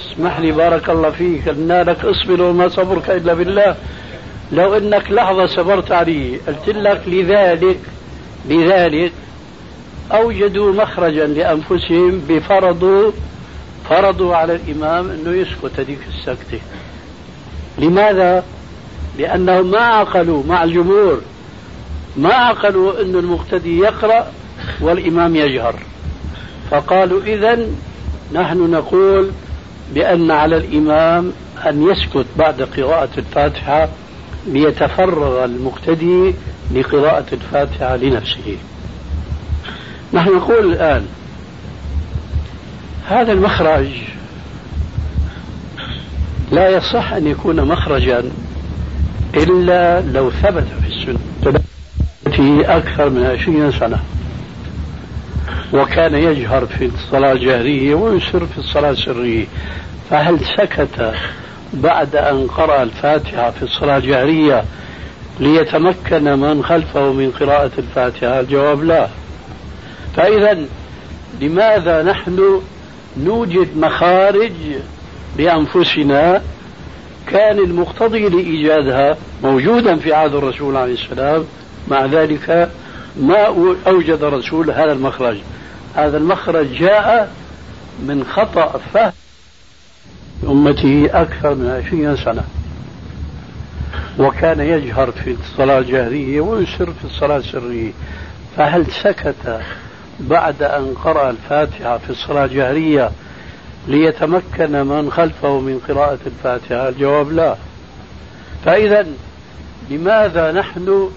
[0.00, 3.76] اسمح لي بارك الله فيك قلنا لك أصبر وما صبرك إلا بالله.
[4.52, 7.78] لو إنك لحظة صبرت عليه قلت لك لذلك
[8.48, 9.12] لذلك
[10.12, 13.12] أوجدوا مخرجا لأنفسهم بفرضوا
[13.88, 16.60] فرضوا على الإمام أنه يسكت هذيك السكتة.
[17.78, 18.44] لماذا؟
[19.18, 21.20] لأنهم ما عقلوا مع الجمهور
[22.16, 24.26] ما عقلوا أن المقتدي يقرأ
[24.80, 25.74] والإمام يجهر.
[26.70, 27.66] فقالوا إذا
[28.32, 29.30] نحن نقول
[29.94, 31.32] بأن على الإمام
[31.66, 33.88] أن يسكت بعد قراءة الفاتحة
[34.46, 36.34] ليتفرغ المقتدي
[36.74, 38.56] لقراءة الفاتحة لنفسه.
[40.12, 41.06] نحن نقول الآن
[43.08, 43.88] هذا المخرج
[46.52, 48.24] لا يصح أن يكون مخرجا
[49.34, 51.18] إلا لو ثبت في السنة.
[52.32, 53.98] في أكثر من عشرين سنة.
[55.72, 59.46] وكان يجهر في الصلاة الجهرية ويسر في الصلاة السرية
[60.10, 61.14] فهل سكت
[61.72, 64.64] بعد أن قرأ الفاتحة في الصلاة الجهرية
[65.40, 69.08] ليتمكن من خلفه من قراءة الفاتحة؟ الجواب لا.
[70.16, 70.58] فإذا
[71.40, 72.62] لماذا نحن
[73.16, 74.52] نوجد مخارج
[75.38, 76.42] لأنفسنا
[77.26, 81.44] كان المقتضي لإيجادها موجودا في عهد الرسول عليه السلام؟
[81.88, 82.70] مع ذلك
[83.16, 83.46] ما
[83.86, 85.36] أوجد الرسول هذا المخرج.
[85.96, 87.32] هذا المخرج جاء
[88.02, 89.12] من خطأ فهم
[90.44, 92.44] أمته أكثر من عشرين سنة.
[94.18, 97.92] وكان يجهر في الصلاة الجهرية ويسر في الصلاة السرية
[98.56, 99.60] فهل سكت
[100.20, 103.10] بعد أن قرأ الفاتحة في الصلاة الجهرية
[103.88, 107.56] ليتمكن من خلفه من قراءة الفاتحة؟ الجواب لا.
[108.64, 109.06] فإذا
[109.90, 111.10] لماذا نحن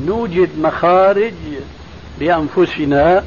[0.00, 1.34] نوجد مخارج
[2.20, 3.24] لأنفسنا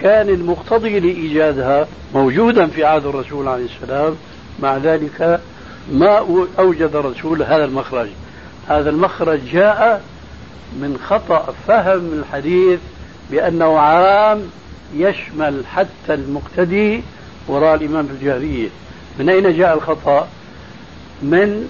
[0.00, 4.16] كان المقتضي لإيجادها موجودا في عهد الرسول عليه السلام.
[4.62, 5.40] مع ذلك
[5.92, 6.18] ما
[6.58, 8.08] أوجد الرسول هذا المخرج.
[8.68, 10.02] هذا المخرج جاء
[10.72, 12.80] من خطأ فهم الحديث
[13.30, 14.42] بأنه عام
[14.96, 17.02] يشمل حتى المقتدي
[17.48, 18.68] وراء الإمام في الجهرية
[19.18, 20.28] من أين جاء الخطأ؟
[21.22, 21.68] من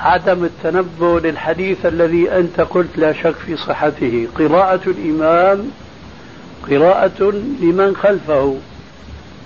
[0.00, 4.28] عدم التنبؤ للحديث الذي أنت قلت لا شك في صحته.
[4.38, 5.70] قراءة الإمام
[6.70, 7.22] قراءة
[7.60, 8.56] لمن خلفه.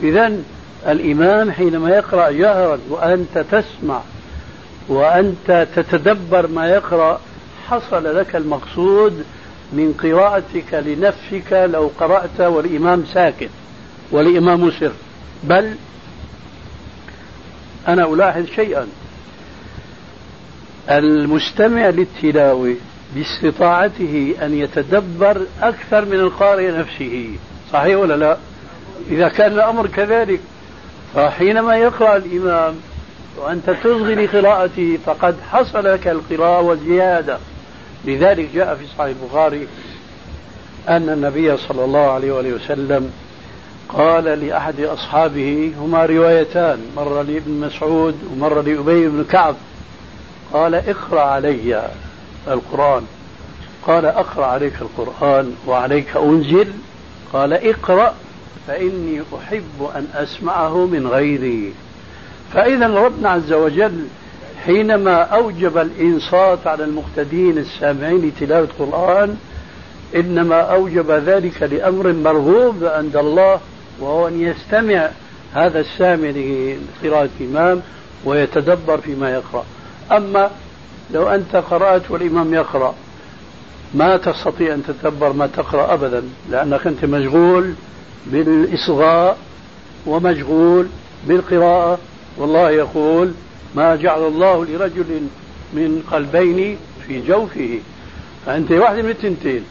[0.03, 0.33] إذا
[0.87, 4.01] الإمام حينما يقرأ جهرا وأنت تسمع
[4.89, 7.21] وأنت تتدبر ما يقرأ
[7.69, 9.25] حصل لك المقصود
[9.73, 13.51] من قراءتك لنفسك لو قرأت والإمام ساكت
[14.11, 14.93] والإمام سر
[15.45, 15.75] بل
[17.89, 18.87] أنا ألاحظ شيئا.
[20.91, 22.75] المستمع للتلاوة
[23.15, 27.29] باستطاعته أن يتدبر أكثر من القارئ نفسه.
[27.73, 28.37] صحيح ولا لا؟
[29.11, 30.41] إذا كان الأمر كذلك
[31.15, 32.75] فحينما يقرأ الإمام
[33.37, 37.39] وأنت تصغي لقراءته فقد حصل لك القراءة والزيادة.
[38.05, 39.67] لذلك جاء في صحيح البخاري
[40.89, 43.13] أن النبي صلى الله عليه وآله وسلم
[43.89, 49.55] قال لأحد أصحابه هما روايتان مرة لابن مسعود ومرة لأبي بن كعب.
[50.53, 51.91] قال اقرأ علي
[52.49, 53.03] القرآن.
[53.87, 56.73] قال أقرأ عليك القرآن وعليك أنزل.
[57.33, 58.15] قال اقرأ
[58.67, 61.73] فإني أحب أن أسمعه من غيري.
[62.53, 64.07] فإذا ربنا عز وجل
[64.65, 69.37] حينما أوجب الإنصات على المقتدين السامعين لتلاوة القرآن
[70.17, 73.61] إنما أوجب ذلك لأمر مرغوب عند الله
[74.01, 75.11] وهو أن يستمع
[75.55, 77.83] هذا السامع لقراءة الإمام
[78.25, 79.65] ويتدبر فيما يقرأ.
[80.13, 80.51] أما
[81.15, 82.95] لو أنت قرأت والإمام يقرأ
[83.95, 87.75] ما تستطيع أن تتدبر ما تقرأ أبدا لأنك أنت مشغول
[88.27, 89.39] بالإصغاء
[90.07, 90.87] ومشغول
[91.29, 91.99] بالقراءة.
[92.39, 93.33] والله يقول
[93.75, 95.21] ما جعل الله لرجل
[95.73, 97.79] من قلبين في جوفه.
[98.47, 99.65] فأنت واحدة من التنتين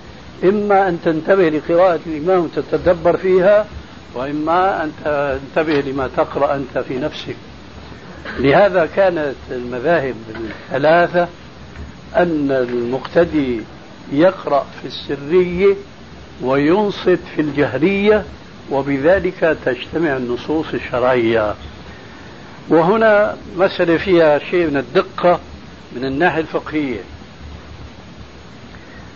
[0.43, 3.65] إما أن تنتبه لقراءة الإمام وتتدبر فيها
[4.15, 7.35] وإما أن تنتبه لما تقرأ أنت في نفسك.
[8.39, 10.15] لهذا كانت المذاهب
[10.69, 11.27] الثلاثة
[12.15, 13.61] أن المقتدي
[14.11, 15.75] يقرأ في السرية
[16.41, 18.23] وينصت في الجهرية
[18.71, 21.55] وبذلك تجتمع النصوص الشرعية.
[22.69, 25.39] وهنا مسألة فيها شيء من الدقة
[25.95, 26.99] من الناحية الفقهية.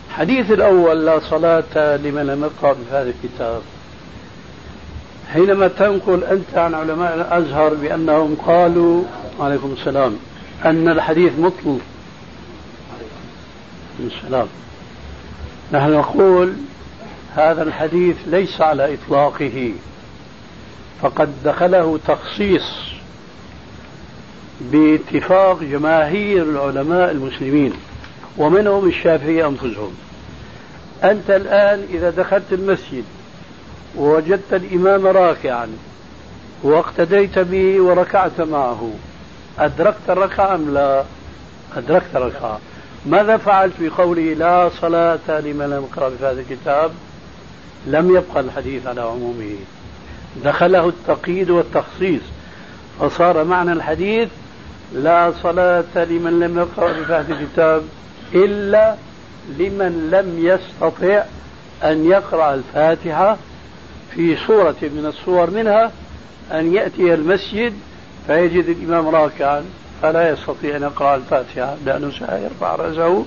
[0.10, 3.62] الحديث الأول لا صلاة لمن لم يقرأ بهذا الكتاب.
[5.34, 9.04] حينما تنقل أنت عن علماء الأزهر بأنهم قالوا
[9.39, 10.17] عليكم السلام
[10.65, 11.80] أن الحديث مطلق
[14.00, 14.48] السلام.
[15.72, 16.54] نحن نقول
[17.36, 19.74] هذا الحديث ليس على إطلاقه
[21.02, 22.72] فقد دخله تخصيص
[24.62, 27.74] باتفاق جماهير العلماء المسلمين
[28.38, 29.91] ومنهم الشافعية أنفسهم.
[31.04, 33.04] أنت الآن إذا دخلت المسجد
[33.97, 35.67] ووجدت الإمام راكعا
[36.63, 38.91] واقتديت به وركعت معه.
[39.60, 41.04] أدركت الركعة أم لا؟
[41.77, 42.60] أدركت الركعة.
[43.06, 46.91] ماذا فعلت في قوله لا صلاة لمن لم يقرأ بهذا الكتاب؟
[47.88, 49.56] لم يبقى الحديث على عمومه.
[50.43, 52.21] دخله التقييد والتخصيص.
[52.99, 54.30] فصار معنى الحديث
[54.93, 57.84] لا صلاة لمن لم يقرأ بهذا الكتاب
[58.34, 58.95] إلا
[59.49, 61.23] لمن لم يستطع
[61.83, 63.37] أن يقرأ الفاتحة
[64.15, 65.91] في صورة من الصور منها
[66.51, 67.73] أن يأتي المسجد
[68.27, 69.65] فيجد الإمام راكعا
[70.01, 73.25] فلا يستطيع أن يقرأ الفاتحة لأنه سيرفع رأسه.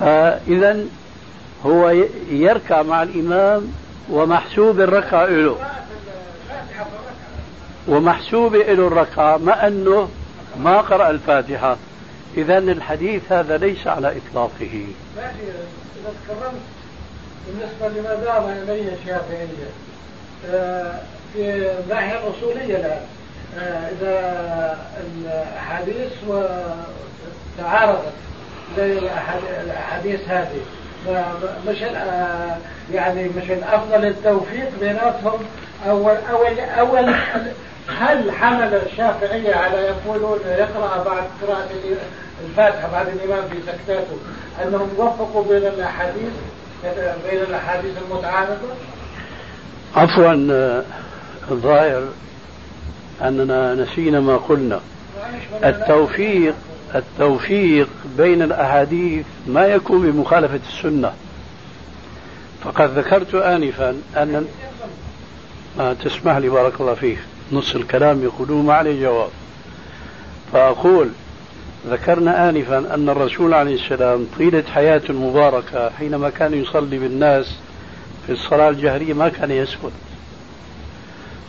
[0.00, 0.84] فإذا
[1.66, 1.90] هو
[2.30, 3.72] يركع مع الإمام
[4.10, 5.56] ومحسوب الركعة له
[7.88, 10.08] ومحسوب له الركعة مع أنه
[10.60, 11.76] ما قرأ الفاتحة.
[12.36, 14.86] إذا الحديث هذا ليس على إطلاقه.
[17.48, 19.68] بالنسبة لما ذهب إليه الشافعية
[20.50, 20.94] آه،
[21.32, 23.00] في الناحية الأصولية الآن
[23.58, 24.78] آه، إذا
[25.16, 26.12] الأحاديث
[27.58, 28.12] تعارضت
[28.76, 28.98] زي
[29.64, 30.60] الأحاديث هذه
[31.68, 31.76] مش
[32.92, 35.40] يعني مش الأفضل التوفيق بيناتهم؟
[35.88, 37.14] اول اول اول
[37.98, 41.68] هل حمل الشافعية على يقولون يقرأ بعد قراءة
[42.44, 44.18] الفاتحة بعد الإمام في سكتاته
[44.62, 46.32] أنهم وفقوا بين الأحاديث؟
[47.30, 48.68] بين الأحاديث المتعارضة؟
[49.96, 50.32] عفوا
[51.50, 52.08] الظاهر
[53.22, 54.80] أننا نسينا ما قلنا.
[55.64, 56.54] التوفيق
[56.94, 61.12] التوفيق بين الأحاديث ما يكون بمخالفة السنة.
[62.64, 64.46] فقد ذكرت آنفا أن
[65.78, 67.18] ما تسمح لي بارك الله فيك.
[67.52, 69.30] نص الكلام يقولون ما عليه جواب.
[70.52, 71.08] فأقول
[71.86, 77.56] ذكرنا آنفا أن الرسول عليه السلام طيلة حياته المباركة حينما كان يصلي بالناس
[78.26, 79.92] في الصلاة الجهرية ما كان يسكت.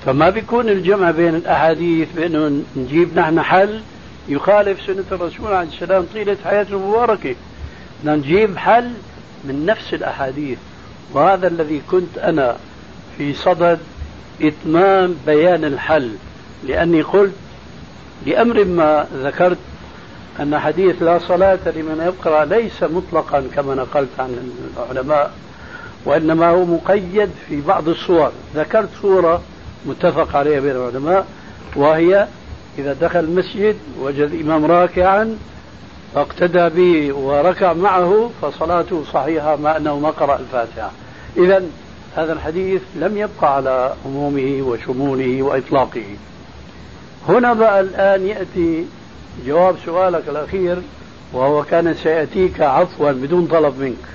[0.06, 3.82] فما بيكون الجمع بين الأحاديث بأنه نجيب نحن حل
[4.28, 7.36] يخالف سنة الرسول عليه السلام طيلة حياته المباركة
[8.06, 8.92] نجيب حل
[9.46, 10.58] من نفس الأحاديث.
[11.14, 12.58] وهذا الذي كنت أنا
[13.18, 13.80] في صدد
[14.42, 16.12] إتمام بيان الحل.
[16.68, 17.34] لأني قلت
[18.26, 19.58] لأمر ما ذكرت
[20.42, 25.32] أن حديث لا صلاة لمن يقرأ ليس مطلقا كما نقلت عن العلماء
[26.06, 28.32] وإنما هو مقيد في بعض الصور.
[28.56, 29.42] ذكرت صورة
[29.86, 31.26] متفق عليها بين العلماء
[31.76, 32.28] وهي
[32.78, 35.38] إذا دخل المسجد وجد الإمام راكعا
[36.16, 40.92] فاقتدى به وركع معه فصلاته صحيحة مع أنه ما قرأ الفاتحة.
[41.38, 41.64] إذا
[42.16, 46.06] هذا الحديث لم يبقى على عمومه وشموله وإطلاقه.
[47.30, 48.86] هنا بقى الآن يأتي
[49.46, 50.78] جواب سؤالك الأخير
[51.34, 54.06] وهو كان سيأتيك عفوا بدون طلب منك.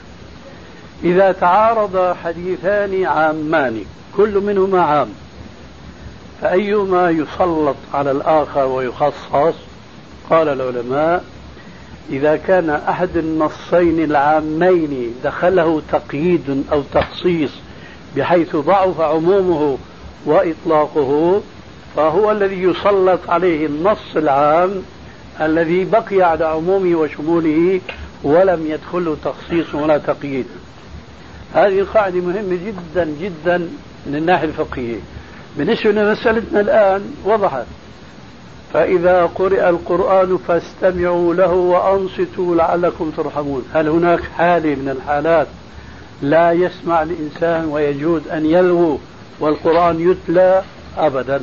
[1.04, 3.84] إذا تعارض حديثان عامان
[4.16, 5.08] كل منهما عام
[6.40, 9.54] فأيما يسلط على الآخر ويخصص؟
[10.30, 11.24] قال العلماء
[12.10, 17.50] إذا كان أحد النصين العامين دخله تقييد أو تخصيص
[18.16, 19.78] بحيث ضعف عمومه
[20.26, 21.40] وإطلاقه
[21.96, 24.82] فهو الذي يسلط عليه النص العام
[25.41, 27.80] الذي بقي على عمومه وشموله
[28.22, 30.47] ولم يدخله تخصيص ولا تقييد.
[31.55, 33.59] هذه القاعدة مهمة جدا جدا
[34.07, 34.99] من الناحية الفقهية.
[35.59, 37.66] بالنسبة لمسألتنا الآن وضحت.
[38.72, 43.64] فإذا قرئ القرآن فاستمعوا له وأنصتوا لعلكم ترحمون.
[43.74, 45.47] هل هناك حالة من الحالات
[46.22, 48.99] لا يسمع الإنسان ويجوز أن يلغو
[49.41, 50.62] والقرآن يتلى
[50.99, 51.43] أبدا؟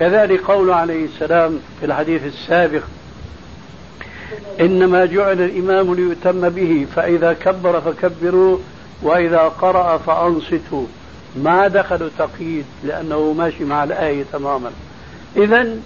[0.00, 2.82] كذلك قول عليه السلام في الحديث السابق
[4.60, 8.58] إنما جعل الإمام ليؤتم به فإذا كبر فكبروا
[9.02, 10.86] وإذا قرأ فأنصتوا.
[11.36, 14.70] ما دخلوا تقييد لأنه ماشي مع الآية تماما.
[15.36, 15.76] إذا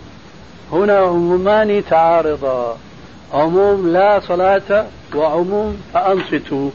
[0.72, 2.78] هنا عمومان تعارضا.
[3.32, 6.70] عموم لا صلاة وعموم فأنصتوا.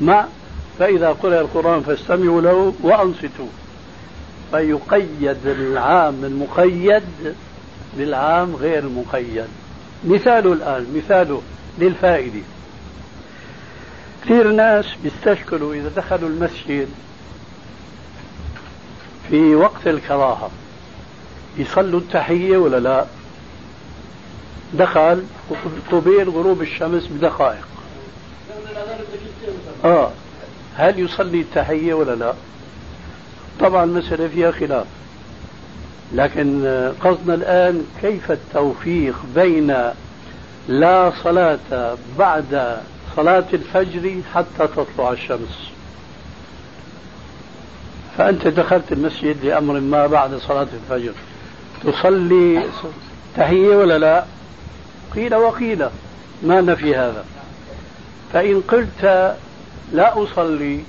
[0.00, 0.24] مع
[0.78, 3.59] فإذا قرأ القرآن فاستمعوا له وأنصتوا.
[4.50, 7.02] فيقيد العام المقيد
[7.96, 9.46] بالعام غير المقيد.
[10.04, 11.42] مثاله الآن مثاله
[11.78, 12.40] للفائدة.
[14.24, 16.88] كثير ناس بيستشكلوا إذا دخلوا المسجد
[19.30, 20.50] في وقت الكراهة.
[21.58, 23.06] يصلوا التحية ولا لا؟
[24.74, 25.24] دخل
[25.92, 27.66] قبيل غروب الشمس بدقائق.
[29.84, 30.10] آه
[30.76, 32.34] هل يصلي التحية ولا لا؟
[33.60, 34.86] طبعا المسألة فيها خلاف.
[36.14, 36.64] لكن
[37.00, 39.76] قصدنا الآن كيف التوفيق بين
[40.68, 42.78] لا صلاة بعد
[43.16, 45.70] صلاة الفجر حتى تطلع الشمس؟
[48.18, 51.12] فأنت دخلت المسجد لأمر ما بعد صلاة الفجر.
[51.84, 52.64] تصلي
[53.36, 54.24] تحية ولا لا؟
[55.14, 55.86] قيل وقيل.
[56.42, 57.24] ما نفي هذا.
[58.32, 59.34] فإن قلت
[59.92, 60.80] لا أصلي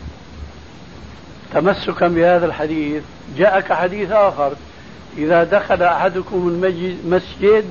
[1.53, 3.03] تمسكا بهذا الحديث
[3.37, 4.53] جاءك حديث آخر
[5.17, 7.65] إذا دخل أحدكم المسجد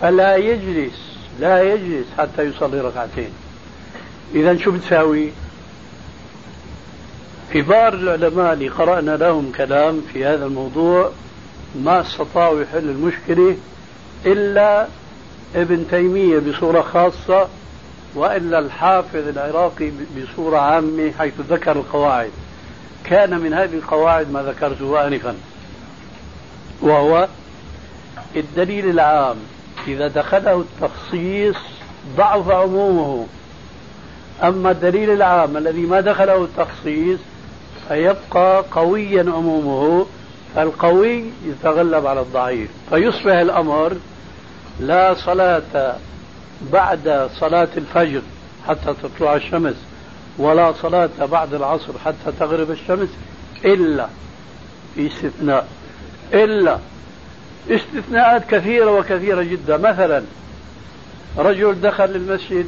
[0.00, 1.10] فلا يجلس
[1.40, 3.30] لا يجلس حتى يصلي ركعتين.
[4.34, 5.30] إذا شو بتساوي؟
[7.54, 11.10] كبار العلماء اللي قرأنا لهم كلام في هذا الموضوع
[11.74, 13.56] ما استطاعوا يحل المشكلة
[14.26, 14.86] إلا
[15.54, 17.48] ابن تيمية بصورة خاصة
[18.14, 22.30] وإلا الحافظ العراقي بصورة عامة حيث ذكر القواعد.
[23.10, 25.34] كان من هذه القواعد ما ذكرته آنفا
[26.80, 27.28] وهو
[28.36, 29.36] الدليل العام.
[29.86, 31.56] إذا دخله التخصيص
[32.16, 33.26] ضعف عمومه.
[34.42, 37.18] أما الدليل العام الذي ما دخله التخصيص
[37.88, 40.06] فيبقى قويا عمومه
[40.58, 42.70] القوي يتغلب على الضعيف.
[42.90, 43.96] فيصبح الأمر
[44.80, 45.96] لا صلاة
[46.72, 48.22] بعد صلاة الفجر
[48.68, 49.89] حتى تطلع الشمس.
[50.40, 53.08] ولا صلاة بعد العصر حتى تغرب الشمس
[53.64, 54.08] إلا
[54.94, 55.68] في استثناء.
[56.34, 56.78] إلا
[57.70, 59.76] استثناءات كثيرة وكثيرة جدا.
[59.76, 60.22] مثلا
[61.38, 62.66] رجل دخل المسجد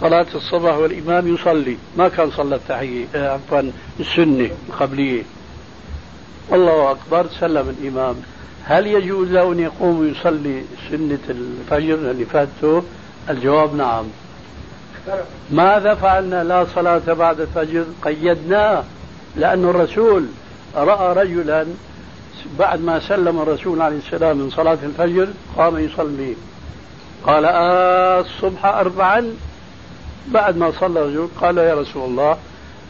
[0.00, 1.76] صلاة الصباح والإمام يصلي.
[1.96, 5.22] ما كان صلى التحية آه، عفوا السنة القبلية.
[6.52, 8.16] الله أكبر سلم الإمام.
[8.64, 12.82] هل يجوز له أن يقوم ويصلي سنة الفجر اللي فاتته؟
[13.30, 14.04] الجواب نعم.
[15.50, 18.84] ماذا فعلنا لا صلاة بعد الفجر؟ قيدناه
[19.36, 20.26] لأن الرسول
[20.76, 21.66] رأى رجلا
[22.58, 26.36] بعد ما سلم الرسول عليه السلام من صلاة الفجر قام يصلي.
[27.26, 29.34] قال آه الصبح أربعا.
[30.28, 32.38] بعد ما صلى الرجل قال يا رسول الله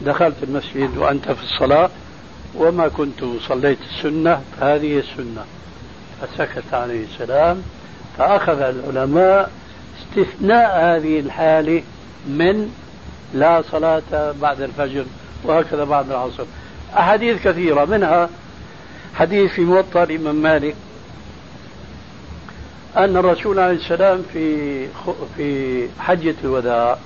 [0.01, 1.89] دخلت المسجد وأنت في الصلاة
[2.55, 5.45] وما كنت صليت السنة فهذه السنة.
[6.21, 7.61] فسكت عليه السلام
[8.17, 9.51] فأخذ العلماء
[10.01, 11.83] استثناء هذه الحالة
[12.27, 12.71] من
[13.33, 15.05] لا صلاة بعد الفجر
[15.43, 16.43] وهكذا بعد العصر.
[16.93, 18.29] أحاديث كثيرة منها
[19.15, 20.75] حديث في موطأ الإمام مالك
[22.97, 24.87] أن الرسول عليه السلام في
[25.37, 26.97] في حجة الوداع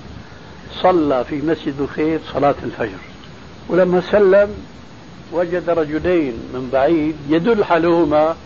[0.82, 2.98] صلى في مسجد الخير صلاة الفجر.
[3.68, 4.54] ولما سلم
[5.32, 8.36] وجد رجلين من بعيد يدل حالهما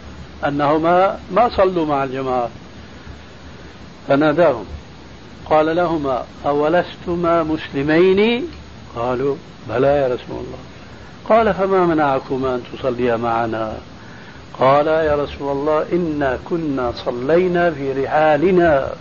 [0.47, 2.51] أنهما ما صلوا مع الجماعة
[4.09, 4.65] فناداهم.
[5.51, 8.49] قال لهما أولستما مسلمين؟
[8.97, 9.37] قالوا
[9.69, 10.59] بلى يا رسول الله.
[11.29, 13.79] قال فما منعكما أن تصليا معنا؟
[14.61, 18.93] قال يا رسول الله إنا كنا صلينا في رحالنا.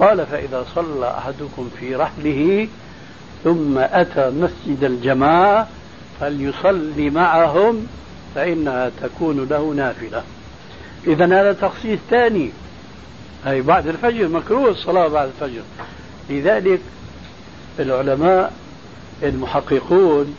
[0.00, 2.68] قال فإذا صلى أحدكم في رحله
[3.44, 5.68] ثم أتى مسجد الجماعة
[6.20, 7.86] فليصلي معهم
[8.34, 10.22] فإنها تكون له نافلة.
[11.06, 12.50] إذا هذا تخصيص ثاني.
[13.46, 15.62] أي بعد الفجر مكروه الصلاة بعد الفجر.
[16.30, 16.80] لذلك
[17.78, 18.52] العلماء
[19.22, 20.36] المحققون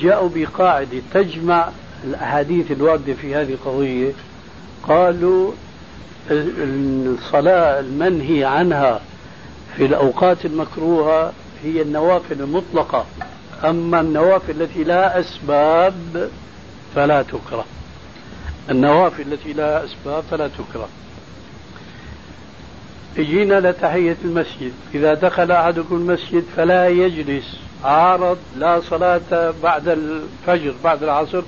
[0.00, 1.68] جاءوا بقاعدة تجمع
[2.04, 4.12] الأحاديث الواردة في هذه القضية.
[4.88, 5.52] قالوا
[6.30, 9.00] الصلاة المنهي عنها
[9.76, 11.32] في الأوقات المكروهة
[11.64, 13.06] هي النوافل المطلقة.
[13.64, 16.30] أما النوافل التي لا أسباب
[16.94, 17.64] فلا تكره.
[18.70, 20.88] النوافل التي لا أسباب فلا تكره.
[23.18, 24.72] اجينا لتحية المسجد.
[24.94, 27.58] إذا دخل أحدكم المسجد فلا يجلس.
[27.84, 31.42] عارض لا صلاة بعد الفجر بعد العصر.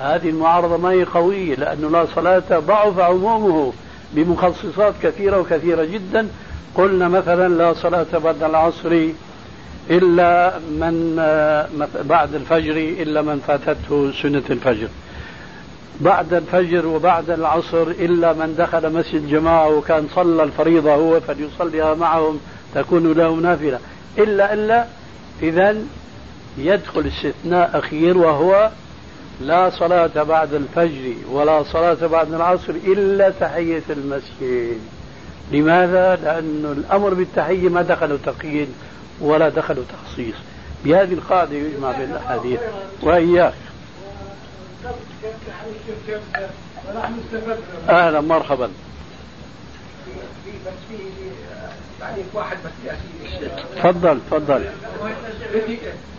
[0.00, 3.72] هذه المعارضة ما هي قوية لأنه لا صلاة ضعف عمومه
[4.12, 6.28] بمخصصات كثيرة وكثيرة جدا.
[6.74, 9.08] قلنا مثلا لا صلاة بعد العصر
[9.90, 11.16] إلا من
[12.04, 14.88] بعد الفجر إلا من فاتته سنة الفجر.
[16.00, 22.40] بعد الفجر وبعد العصر إلا من دخل مسجد جماعة وكان صلى الفريضة هو فليصليها معهم
[22.74, 23.78] تكون له نافلة.
[24.18, 24.84] إلا إلا
[25.42, 25.76] إذا
[26.58, 28.70] يدخل استثناء أخير وهو
[29.40, 34.78] لا صلاة بعد الفجر ولا صلاة بعد العصر إلا تحية المسجد.
[35.52, 38.68] لماذا؟ لأن الأمر بالتحية ما دخل تقييد
[39.20, 40.34] ولا دخل تخصيص.
[40.84, 42.60] بهذه القاعدة يجمع بين الأحاديث.
[43.02, 43.54] وإياك.
[47.88, 48.70] أهلا مرحبا.
[52.34, 52.70] واحد بس
[53.76, 54.70] تفضل تفضل.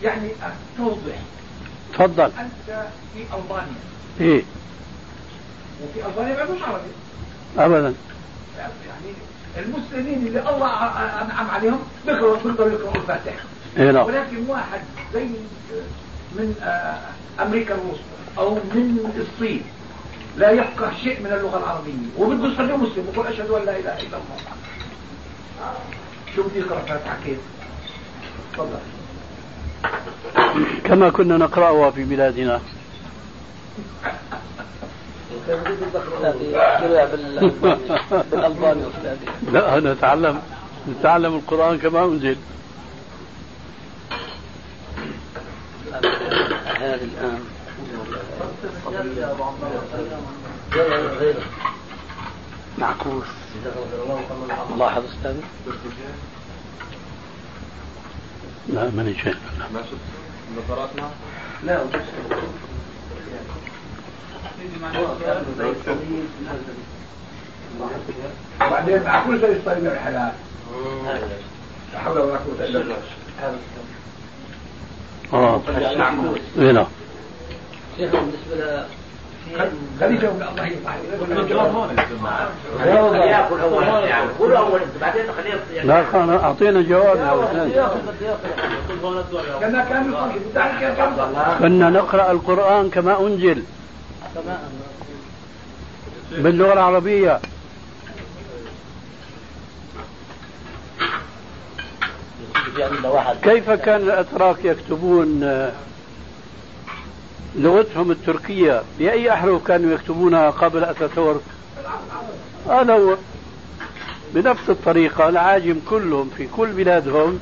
[0.02, 0.30] يعني
[0.76, 1.18] توضح
[1.94, 2.24] تفضل.
[2.24, 3.74] انت في البانيا
[4.20, 4.42] إيه.
[5.82, 6.90] وفي البانيا ما يعرفوش عربي
[7.58, 7.94] ابدا.
[8.58, 9.14] يعني
[9.58, 10.66] المسلمين اللي الله
[11.22, 14.06] انعم عليهم بيقرأوا بيقرأوا يقرأوا نعم.
[14.06, 14.80] ولكن واحد
[15.14, 15.24] زي
[16.32, 16.54] من
[17.40, 19.62] أمريكا الوسطى أو من الصين
[20.36, 21.92] لا يفقه شيء من اللغة العربية.
[22.18, 24.38] وبده يصلي مسلم ويقول أشهد أن لا إله إلا الله.
[26.36, 27.38] شو بدي يقرأ فاتحة كيف
[28.52, 28.78] تفضل.
[30.84, 32.60] كما كنا نقرأها في بلادنا.
[38.30, 38.82] بالألباني
[39.52, 40.40] لا نتعلم
[40.88, 42.36] نتعلم القرآن كما أنزل.
[46.78, 47.57] هذا الآن
[52.78, 53.26] معكوس
[54.78, 55.36] لاحظ أستاذ
[58.68, 59.38] لا ماني شايف
[61.64, 61.78] لا
[68.60, 70.32] وبعدين مع كل شيء يصطيب الحلال
[71.92, 72.96] لا حول ولا قوة إلا بالله
[75.32, 75.60] آه
[76.56, 76.86] هنا
[82.80, 87.48] الله ياكل اول يعني قول اول انت بعدين خليه لا كان اعطينا جواب
[91.58, 93.62] كنا نقرا القران كما انزل
[96.32, 97.40] باللغة العربيه
[103.42, 105.72] كيف كان الاتراك يكتبون آه،
[107.58, 108.82] لغتهم التركية.
[108.98, 111.40] بأي أحرف كانوا يكتبونها قبل اتاتورك
[112.68, 113.16] هذا هو
[114.34, 117.38] بنفس الطريقة العاجم كلهم في كل بلادهم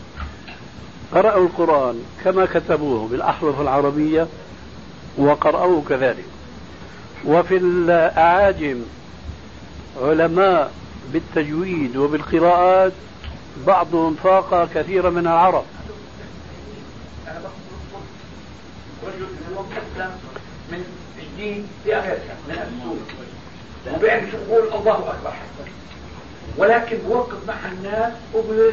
[1.14, 4.26] قرأوا القرآن كما كتبوه بالأحرف العربية
[5.18, 6.24] وقرأوه كذلك.
[7.24, 8.80] وفي الأعاجم
[10.02, 10.72] علماء
[11.12, 12.92] بالتجويد وبالقراءات
[13.66, 15.64] بعضهم فاق كثيرا من العرب.
[19.62, 20.10] مسلم
[20.70, 20.84] من
[21.84, 25.32] في أمريكا من السوري وبيعمل يقول الله أكبر.
[26.56, 28.72] ولكن بوقف مع الناس وب...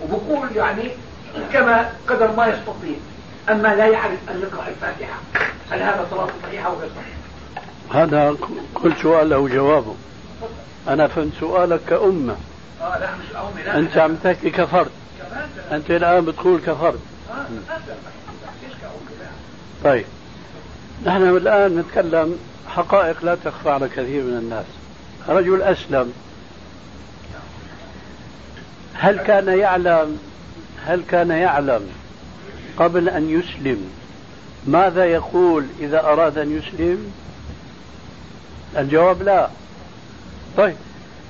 [0.00, 0.90] وبقول يعني
[1.52, 2.96] كما قدر ما يستطيع.
[3.48, 5.18] أما لا يعرف أن يقرأ الفاتحة.
[5.70, 8.36] هل هذا صلاة صحيحة ولا صحيحة؟ هذا
[8.74, 9.94] كل سؤال له جوابه.
[10.88, 12.36] أنا فهمت سؤالك كأمة.
[12.80, 13.78] آه لا مش امي لا.
[13.78, 14.90] أنت عم تحكي كفرد.
[15.72, 17.00] أنت الآن بتقول كفرد.
[17.30, 17.78] آه لا
[18.62, 19.26] ليش كأمي لا
[19.86, 20.04] طيب.
[21.04, 24.66] نحن الآن نتكلم حقائق لا تخفى على كثير من الناس.
[25.28, 26.12] رجل أسلم.
[28.94, 30.18] هل كان يعلم
[30.86, 31.88] هل كان يعلم
[32.76, 33.90] قبل أن يسلم
[34.66, 37.12] ماذا يقول إذا أراد أن يسلم؟
[38.78, 39.48] الجواب لا.
[40.56, 40.76] طيب.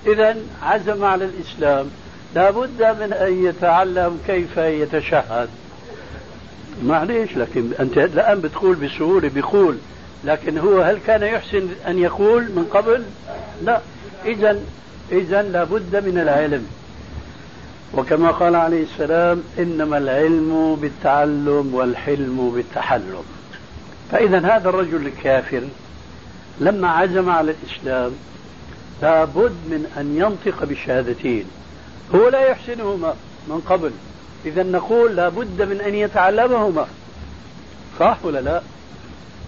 [0.06, 1.90] إذا عزم على الإسلام.
[2.34, 5.48] لابد من أن يتعلم كيف يتشهد.
[6.84, 9.76] معليش لكن أنت الآن بتقول بسهولة بيقول.
[10.24, 13.04] لكن هو هل كان يحسن أن يقول من قبل؟
[13.64, 13.80] لا.
[14.24, 14.60] إذا
[15.12, 16.66] إذا لابد من العلم.
[17.94, 23.24] وكما قال عليه السلام إنما العلم بالتعلم والحلم بالتحلم.
[24.12, 25.62] فإذا هذا الرجل الكافر
[26.60, 28.12] لما عزم على الإسلام
[29.02, 31.44] لابد من أن ينطق بالشهادتين
[32.14, 33.14] هو لا يحسنهما
[33.48, 33.90] من قبل.
[34.46, 36.86] إذا نقول لابد من أن يتعلمهما
[38.00, 38.62] صح ولا لا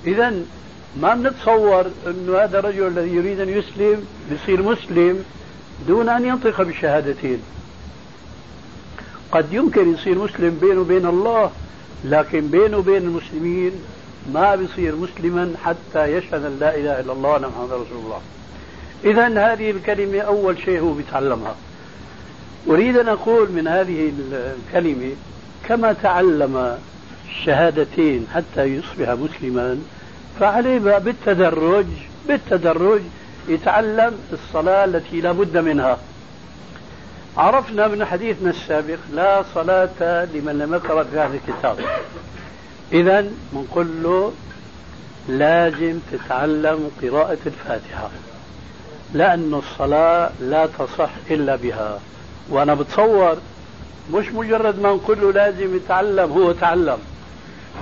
[0.06, 0.34] إذا
[1.00, 5.24] ما بنتصور أنه هذا الرجل الذي يريد أن يسلم بيصير مسلم
[5.88, 7.42] دون أن ينطق بالشهادتين
[9.32, 11.50] قد يمكن يصير مسلم بينه وبين الله
[12.04, 13.72] لكن بينه وبين المسلمين
[14.32, 18.20] ما بيصير مسلما حتى يشهد أن لا إله إلا الله محمد رسول الله.
[19.04, 21.54] اذا هذه الكلمة أول شيء هو بيتعلمها.
[22.70, 25.10] أريد أن أقول من هذه الكلمة
[25.68, 26.78] كما تعلم
[27.28, 29.78] الشهادتين حتى يصبح مسلما
[30.40, 31.86] فعليه بالتدرج
[32.28, 33.00] بالتدرج
[33.48, 35.98] يتعلم الصلاة التي لا بد منها.
[37.36, 41.76] عرفنا من حديثنا السابق لا صلاة لمن لم يقرأ في هذا الكتاب
[42.92, 44.32] إذا بنقول له
[45.28, 48.10] لازم تتعلم قراءة الفاتحة
[49.14, 52.00] لأن الصلاة لا تصح إلا بها
[52.50, 53.36] وأنا بتصور
[54.12, 56.98] مش مجرد ما نقول له لازم يتعلم هو تعلم.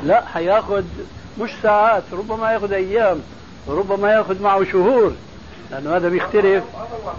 [0.05, 0.85] لا حياخذ
[1.41, 3.21] مش ساعات ربما ياخذ أيام
[3.69, 5.13] ربما ياخذ معه شهور.
[5.71, 6.65] لأنه هذا بيختلف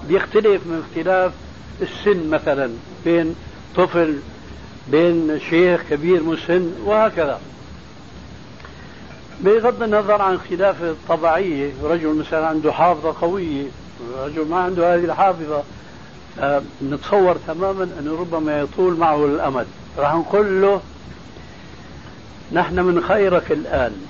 [0.08, 1.32] بيختلف من اختلاف
[1.82, 2.70] السن مثلا
[3.06, 3.36] بين
[3.76, 4.20] طفل
[4.92, 7.40] بين شيخ كبير مسن وهكذا.
[9.42, 13.66] بغض النظر عن خلاف الطبيعية رجل مثلا عنده حافظة قوية
[14.24, 15.64] رجل ما عنده هذه الحافظة
[16.84, 19.68] نتصور تماما أنه ربما يطول معه الأمد.
[19.98, 20.82] راح نقول له
[22.52, 24.08] نحن من خيرك الآن.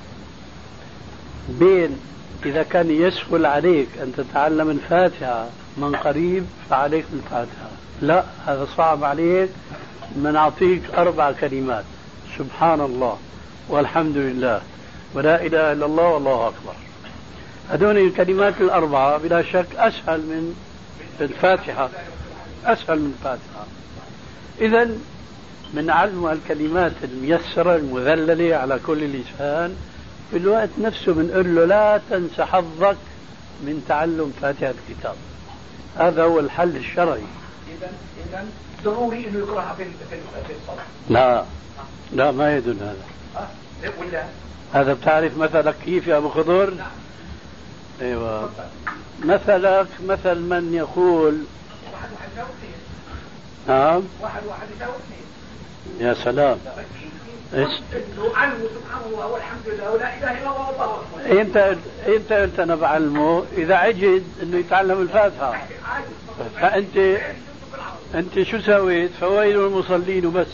[1.49, 1.99] بين
[2.45, 5.45] إذا كان يسهل عليك أن تتعلم الفاتحة
[5.77, 7.69] من قريب فعليك بالفاتحة
[8.01, 9.49] لا هذا صعب عليك.
[10.15, 11.83] بنعطيك أربع كلمات.
[12.37, 13.17] سبحان الله
[13.69, 14.61] والحمد لله
[15.13, 16.73] ولا إله إلا الله والله أكبر.
[17.69, 20.55] هذول الكلمات الأربعة بلا شك أسهل من
[21.21, 21.89] الفاتحة.
[22.67, 23.65] أسهل من الفاتحة.
[24.61, 24.97] إذا
[25.73, 29.75] من علم الكلمات الميسرة المذللة على كل لسان
[30.31, 32.97] في الوقت نفسه بنقول له لا تنسى حظك
[33.61, 35.15] من تعلم فاتحة الكتاب.
[35.97, 37.23] هذا هو الحل الشرعي.
[37.77, 37.91] اذا
[38.29, 38.45] اذا
[38.83, 40.85] ضروري إنه يقراها في في الصلاة.
[41.09, 41.43] لا.
[42.13, 43.49] لا ما يدل هذا.
[43.99, 44.23] ولا.
[44.73, 46.87] هذا بتعرف مثلك كيف يا أبو خضر؟ نعم.
[48.01, 48.49] أيوه.
[49.23, 51.37] مثلك مثل من يقول
[52.37, 52.77] واحد واحد يساوي اثنين
[53.67, 54.03] نعم.
[54.21, 56.57] واحد واحد يساوي اثنين يا سلام.
[57.53, 57.69] إيش؟
[58.35, 61.41] عنه سبحان الله والحمد لله ولا إله إلا الله والله أكبر.
[61.41, 61.77] إنت
[62.07, 65.67] إنت قلت أنا بعلمه إذا عجز إنه يتعلم الفاتحة.
[66.61, 67.19] فأنت
[68.15, 70.47] أنت شو سويت؟ فويل المصلين وبس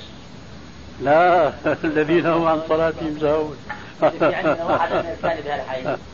[1.01, 1.53] لا
[1.83, 3.57] الذين هم عن صلاتهم ساهون
[4.03, 5.97] عندنا واحد من بهالحي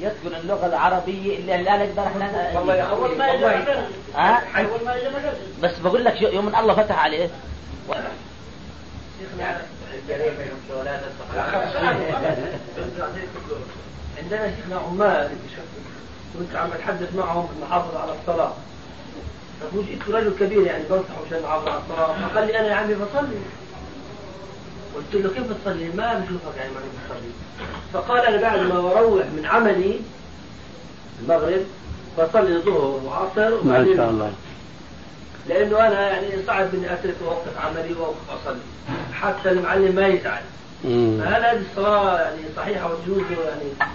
[0.00, 4.42] يتقن اللغة العربية اللي لا نقدر إحنا والله يا أخوي والله ها؟
[5.62, 7.30] بس بقول لك يوم ان الله فتح عليه.
[14.22, 15.30] عندنا شيخنا عمال
[16.38, 18.52] كنت عم اتحدث معهم نحافظ على الصلاة.
[19.72, 22.28] فجئت رجل كبير يعني بنصح عشان نحافظ على الصلاة.
[22.28, 23.36] فقال لي أنا يا عمي بصلي.
[24.94, 27.30] قلت له كيف بتصلي؟ ما بشوفك يعني ما بتصلي
[27.92, 30.00] فقال أنا بعد ما بروح من عملي
[31.22, 31.64] المغرب
[32.18, 34.32] بصلي الظهر وعصر ما شاء الله.
[35.48, 38.60] لأنه أنا يعني صعب إني أترك وقت عملي واوقف أصلي.
[39.12, 40.42] حتى المعلم ما يزعل.
[40.82, 43.90] فهل هذه الصلاة يعني صحيحة وتجوز يعني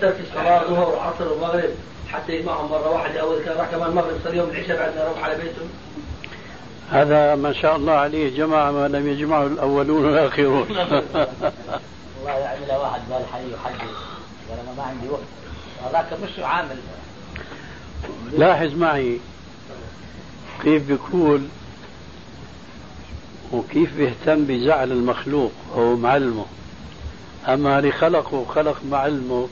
[0.00, 1.70] ترك الصلاة ظهر وعصر ومغرب
[2.08, 3.20] حتى يجمعهم مرة واحدة.
[3.20, 5.62] أول كان راح كمان المغرب صلى يوم العشاء بعد ما يروح على بيته.
[6.90, 10.66] هذا ما شاء الله عليه جمع ما لم يجمعه الأولون والآخرون.
[12.20, 13.80] والله يعمل واحد بهالحي يحدث
[14.50, 15.22] قال أنا ما عندي وقت.
[15.84, 16.76] هذاك مش عامل.
[18.32, 19.20] لاحظ معي.
[20.62, 21.42] كيف بيقول؟
[23.52, 26.46] وكيف بيهتم بزعل المخلوق هو معلمه.
[27.48, 29.48] أما اللي خلقه وخلق معلمه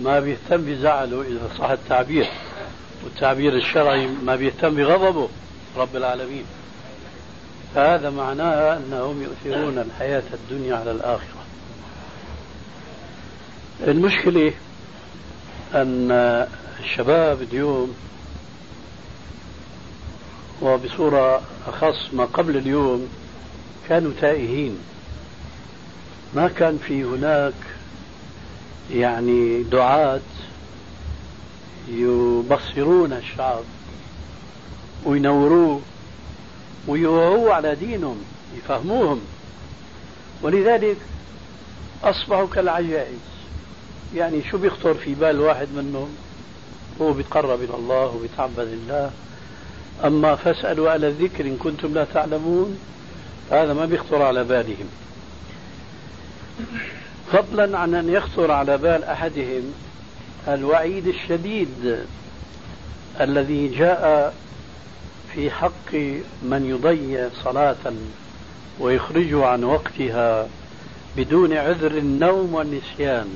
[0.00, 2.26] ما بيهتم بزعله إذا صح التعبير.
[3.04, 5.28] والتعبير الشرعي ما بيهتم بغضبه.
[5.76, 6.44] رب العالمين.
[7.74, 11.44] فهذا معناه أنهم يؤثرون الحياة الدنيا على الآخرة.
[13.80, 14.52] المشكلة
[15.74, 16.10] أن
[16.80, 17.94] الشباب اليوم
[20.62, 23.08] وبصورة أخص ما قبل اليوم
[23.88, 24.78] كانوا تائهين.
[26.34, 27.52] ما كان في هناك
[28.90, 30.20] يعني دعاة
[31.88, 33.64] يبصرون الشعب.
[35.06, 35.80] وينوروه
[36.88, 38.16] ويوهوا على دينهم
[38.56, 39.20] يفهموهم.
[40.42, 40.96] ولذلك
[42.04, 43.18] أصبحوا كالعجائز.
[44.14, 46.08] يعني شو بيخطر في بال واحد منهم؟
[47.00, 49.10] هو بيتقرب إلى الله وبيتعبد الله
[50.04, 52.78] أما فاسألوا على الذكر إن كنتم لا تعلمون
[53.50, 54.88] هذا ما بيخطر على بالهم.
[57.32, 59.62] فضلا عن أن يخطر على بال أحدهم
[60.48, 61.98] الوعيد الشديد
[63.20, 64.34] الذي جاء
[65.34, 65.94] في حق
[66.42, 67.92] من يضيع صلاة
[68.80, 70.48] ويخرجه عن وقتها
[71.16, 73.28] بدون عذر النوم والنسيان.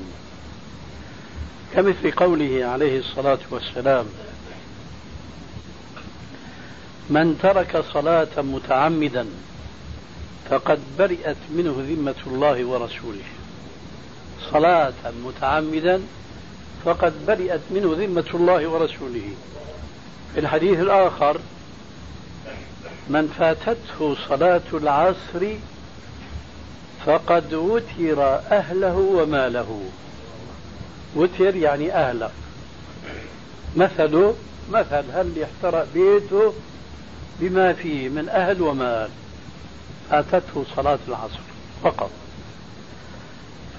[1.73, 4.05] كمثل قوله عليه الصلاة والسلام
[7.09, 9.25] من ترك صلاة متعمدا
[10.49, 13.25] فقد برئت منه ذمة الله ورسوله.
[14.51, 14.93] صلاة
[15.25, 16.01] متعمدا
[16.85, 19.29] فقد برئت منه ذمة الله ورسوله.
[20.33, 21.39] في الحديث الآخر
[23.09, 25.55] من فاتته صلاة العصر
[27.05, 29.81] فقد وتر أهله وماله.
[31.15, 32.29] وتر يعني أهله.
[33.75, 34.35] مثله
[34.71, 36.53] مثل هل يحترق بيته
[37.39, 39.09] بما فيه من أهل ومال؟
[40.09, 41.39] فاتته صلاة العصر
[41.83, 42.11] فقط.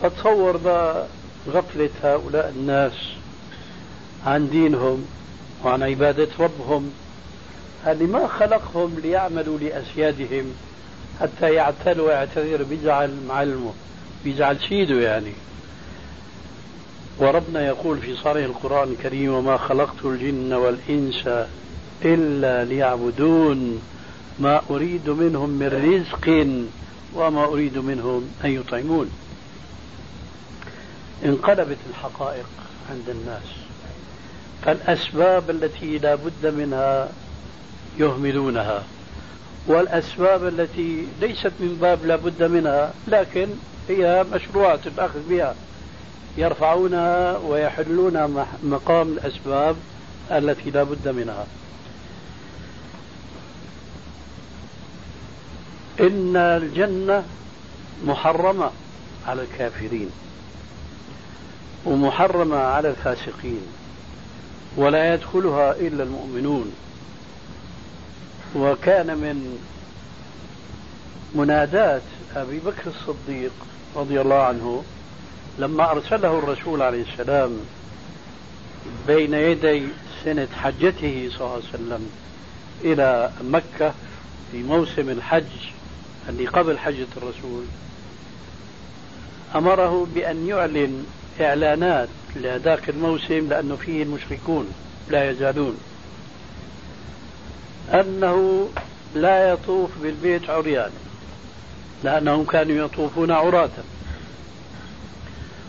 [0.03, 0.57] فتصور
[1.49, 2.93] غفلة هؤلاء الناس
[4.27, 5.07] عن دينهم
[5.65, 6.93] وعن عبادة ربهم.
[7.87, 10.45] اللي ما خلقهم ليعملوا لأسيادهم
[11.21, 13.73] حتى يعتل ويعتذر بيزعل معلمه
[14.25, 15.33] بيزعل سيده يعني.
[17.19, 21.29] وربنا يقول في صريح القرآن الكريم وما خلقت الجن والإنس
[22.05, 23.83] إلا ليعبدون.
[24.39, 26.47] ما أريد منهم من رزق
[27.15, 29.11] وما أريد منهم أن يطعمون.
[31.25, 32.47] انقلبت الحقائق
[32.91, 33.43] عند الناس.
[34.65, 37.09] فالأسباب التي لا بد منها
[37.99, 38.83] يهملونها.
[39.67, 43.49] والأسباب التي ليست من باب لا بد منها لكن
[43.89, 45.55] هي مشروعة الأخذ بها.
[46.37, 49.77] يرفعونها ويحلون مقام الأسباب
[50.31, 51.47] التي لا بد منها.
[56.01, 57.25] إن الجنة
[58.07, 58.71] محرمة
[59.27, 60.11] على الكافرين
[61.85, 63.63] ومحرمة على الفاسقين
[64.77, 66.73] ولا يدخلها إلا المؤمنون.
[68.57, 69.59] وكان من
[71.35, 72.03] منادات
[72.37, 73.53] أبي بكر الصديق
[73.97, 74.85] رضي الله عنه
[75.59, 77.51] لما أرسله الرسول عليه السلام
[79.07, 79.83] بين يدي
[80.25, 82.11] سنة حجته صلى الله عليه وسلم
[82.85, 83.95] إلى مكة
[84.53, 85.45] في موسم الحج
[86.29, 87.65] اللي قبل حجة الرسول
[89.55, 91.07] أمره بأن يعلن
[91.41, 94.73] إعلانات لذاك الموسم لأنه فيه المشركون
[95.11, 95.77] لا يزالون.
[97.91, 98.69] أنه
[99.15, 100.91] لا يطوف بالبيت عريان
[102.05, 103.71] لأنهم كانوا يطوفون عراة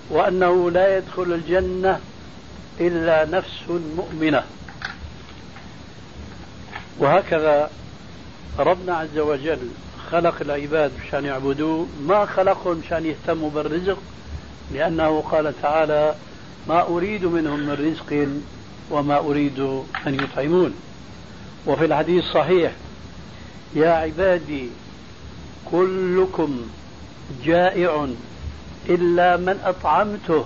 [0.10, 2.00] وأنه لا يدخل الجنة
[2.80, 3.64] إلا نفس
[3.98, 4.44] مؤمنة.
[7.00, 7.70] وهكذا
[8.60, 9.70] ربنا عز وجل
[10.12, 13.98] خلق العباد مشان يعبدوه ما خلقهم مشان يهتموا بالرزق
[14.72, 16.16] لأنه قال تعالى
[16.68, 18.28] ما أريد منهم من رزق
[18.92, 19.60] وما أريد
[20.08, 20.74] أن يطعمون.
[21.68, 22.72] وفي الحديث صحيح
[23.76, 24.70] يا عبادي
[25.72, 26.62] كلكم
[27.44, 28.08] جائع
[28.90, 30.46] إلا من أطعمته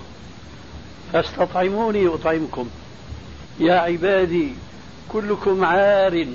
[1.12, 2.68] فاستطعموني أطعمكم.
[3.60, 4.52] يا عبادي
[5.08, 6.26] كلكم عار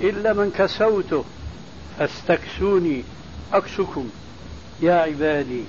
[0.00, 1.24] إلا من كسوته
[1.98, 3.04] فاستكسوني
[3.52, 4.08] أكسكم.
[4.82, 5.64] يا عبادي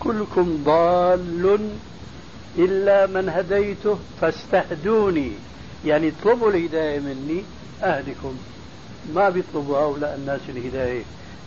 [0.00, 1.58] كلكم ضال
[2.58, 5.32] إلا من هديته فاستهدوني.
[5.86, 7.42] يعني اطلبوا الهداية مني
[7.82, 8.36] أهلكم.
[9.14, 11.02] ما بيطلبوا هؤلاء الناس الهداية.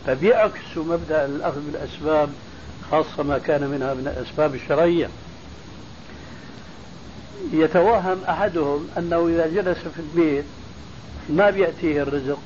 [0.06, 2.28] فبيعكسوا مبدأ الأخذ بالأسباب
[2.90, 5.08] خاصة ما كان منها من الأسباب الشرعية.
[7.52, 10.44] يتوهم أحدهم أنه إذا جلس في البيت
[11.28, 12.38] ما بيأتيه الرزق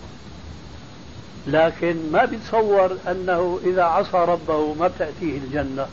[1.47, 5.87] لكن ما بيتصور أنه إذا عصى ربه ما بتأتيه الجنة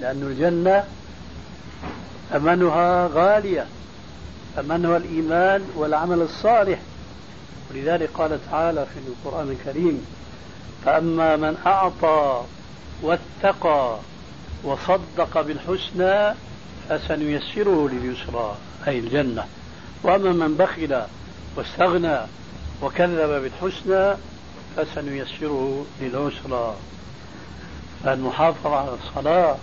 [0.00, 0.84] لأن الجنة
[2.30, 3.66] ثمنها غالية.
[4.62, 6.78] ثمنها الإيمان والعمل الصالح
[7.70, 10.06] ولذلك قال تعالى في القرآن الكريم
[10.84, 12.44] فأما من أعطى
[13.02, 13.98] واتقى
[14.64, 16.34] وصدق بالحسنى
[16.88, 18.56] فسنيسره لليسرى
[18.88, 19.44] أي الجنة.
[20.02, 21.02] وأما من بخل
[21.56, 22.18] واستغنى
[22.82, 24.16] وكذب بالحسنى
[24.76, 26.74] فسنيسره للعسرى.
[28.06, 29.56] المحافظة على الصلاة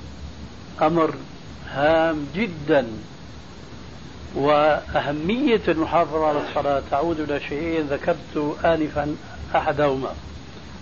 [0.81, 1.15] أمر
[1.71, 2.87] هام جدا.
[4.35, 9.15] وأهمية المحافظة على الصلاة تعود إلى شيئين ذكرت آنفا
[9.55, 10.13] أحدهما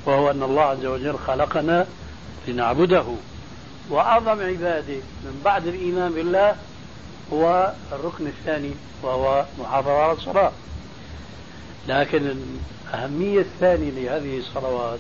[0.05, 1.85] وهو أن الله عز وجل خلقنا
[2.47, 3.05] لنعبده.
[3.89, 6.55] وأعظم عبادة من بعد الإيمان بالله
[7.33, 8.71] هو الركن الثاني
[9.03, 10.51] وهو محافظة على الصلاة.
[11.87, 12.35] لكن
[12.93, 14.99] الأهمية الثانية لهذه الصلوات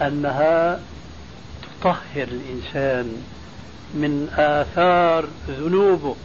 [0.00, 0.80] أنها
[1.80, 3.22] تطهر الإنسان
[3.94, 6.16] من آثار ذنوبه.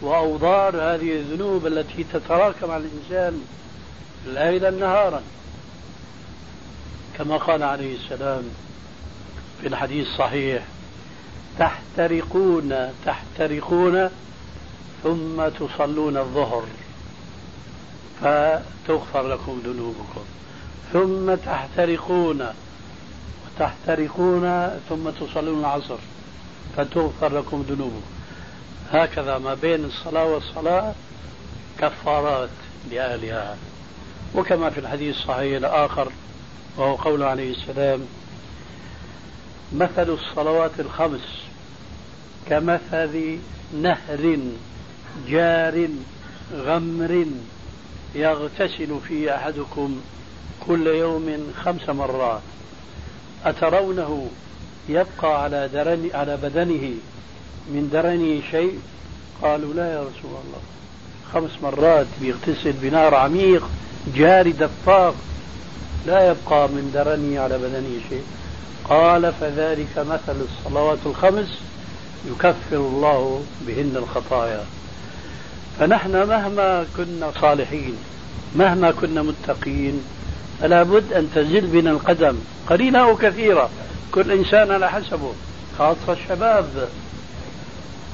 [0.00, 3.44] وأوضار هذه الذنوب التي تتراكم على الإنسان
[4.26, 5.22] ليلا نهارا.
[7.18, 8.42] كما قال عليه السلام
[9.60, 10.62] في الحديث الصحيح
[11.58, 12.74] تحترقون
[13.06, 14.10] تحترقون
[15.02, 16.64] ثم تصلون الظهر.
[18.20, 20.24] فتغفر لكم ذنوبكم.
[20.92, 22.46] ثم تحترقون
[23.46, 25.98] وتحترقون ثم تصلون العصر.
[26.76, 28.13] فتغفر لكم ذنوبكم.
[28.90, 30.94] هكذا ما بين الصلاة والصلاة
[31.78, 32.48] كفارات
[32.90, 33.56] لأهلها.
[34.34, 36.08] وكما في الحديث الصحيح الآخر
[36.76, 38.00] وهو قوله عليه السلام
[39.72, 41.20] مثل الصلوات الخمس
[42.50, 43.38] كمثل
[43.82, 44.38] نهر
[45.28, 45.88] جار
[46.54, 47.26] غمر
[48.14, 50.00] يغتسل فيه أحدكم
[50.66, 52.40] كل يوم خمس مرات.
[53.44, 54.28] أترونه
[54.88, 56.94] يبقى على درن على بدنه
[57.68, 58.78] من درنه شيء
[59.42, 60.60] قالوا لا يا رسول الله.
[61.32, 63.68] خمس مرات بيغتسل بنار عميق
[64.14, 65.14] جاري دفاق.
[66.06, 68.22] لا يبقى من درنه على بدنه شيء.
[68.84, 71.58] قال فذلك مثل الصلوات الخمس
[72.30, 74.64] يكفر الله بهن الخطايا.
[75.78, 77.96] فنحن مهما كنا صالحين
[78.56, 80.04] مهما كنا متقين
[80.60, 82.36] فلا بد أن تزل بنا القدم.
[82.66, 83.70] قليلة أو كثيرة
[84.12, 85.32] كل إنسان على حسبه
[85.78, 86.88] خاصة الشباب.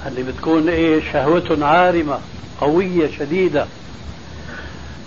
[0.07, 2.19] اللي بتكون إيه شهوة عارمة
[2.61, 3.67] قوية شديدة.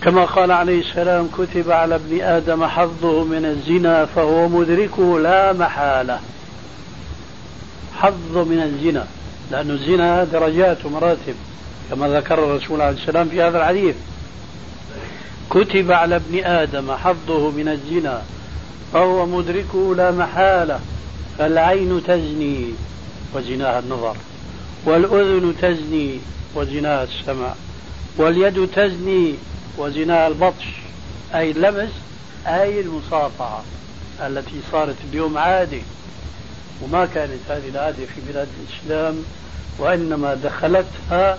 [0.01, 6.19] كما قال عليه السلام كتب على ابن آدم حظه من الزنا فهو مدركه لا محالة.
[7.95, 9.07] حظ من الزنا
[9.51, 11.35] لأن الزنا درجات ومراتب
[11.89, 13.95] كما ذكر الرسول عليه السلام في هذا الحديث.
[15.49, 18.21] كتب على ابن آدم حظه من الزنا
[18.93, 20.79] فهو مدركه لا محالة
[21.37, 22.65] فالعين تزني
[23.33, 24.15] وزناها النظر.
[24.85, 26.19] والأذن تزني
[26.55, 27.53] وزناها السمع
[28.17, 29.35] واليد تزني
[29.77, 30.65] وزناها البطش
[31.35, 31.91] أي اللمس
[32.47, 33.63] أي المصافحة
[34.21, 35.81] التي صارت اليوم عادة
[36.81, 39.23] وما كانت هذه العادة في بلاد الإسلام
[39.79, 41.37] وإنما دخلتها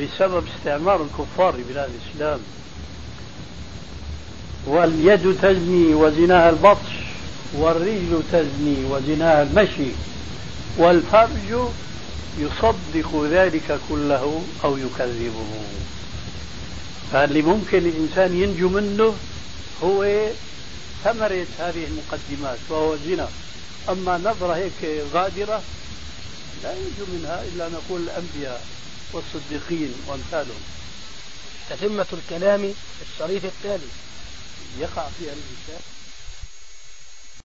[0.00, 2.40] بسبب استعمار الكفار لبلاد الإسلام.
[4.66, 6.92] واليد تزني وزناها البطش
[7.54, 9.90] والرجل تزني وزناها المشي
[10.78, 11.68] والفرج
[12.38, 15.62] يصدق ذلك كله أو يكذبه.
[17.12, 19.14] فاللي ممكن الإنسان ينجو منه؟
[19.84, 20.28] هو
[21.04, 23.28] ثمرة هذه المقدمات وهو الزنا.
[23.88, 25.62] أما نظرة هيك غادرة
[26.62, 28.66] لا ينجو منها إلا نقول الأنبياء
[29.12, 30.62] والصديقين وأمثالهم.
[31.70, 32.72] تتمة الكلام
[33.02, 33.90] الشريف التالي.
[34.80, 35.82] يقع فيها الإنسان.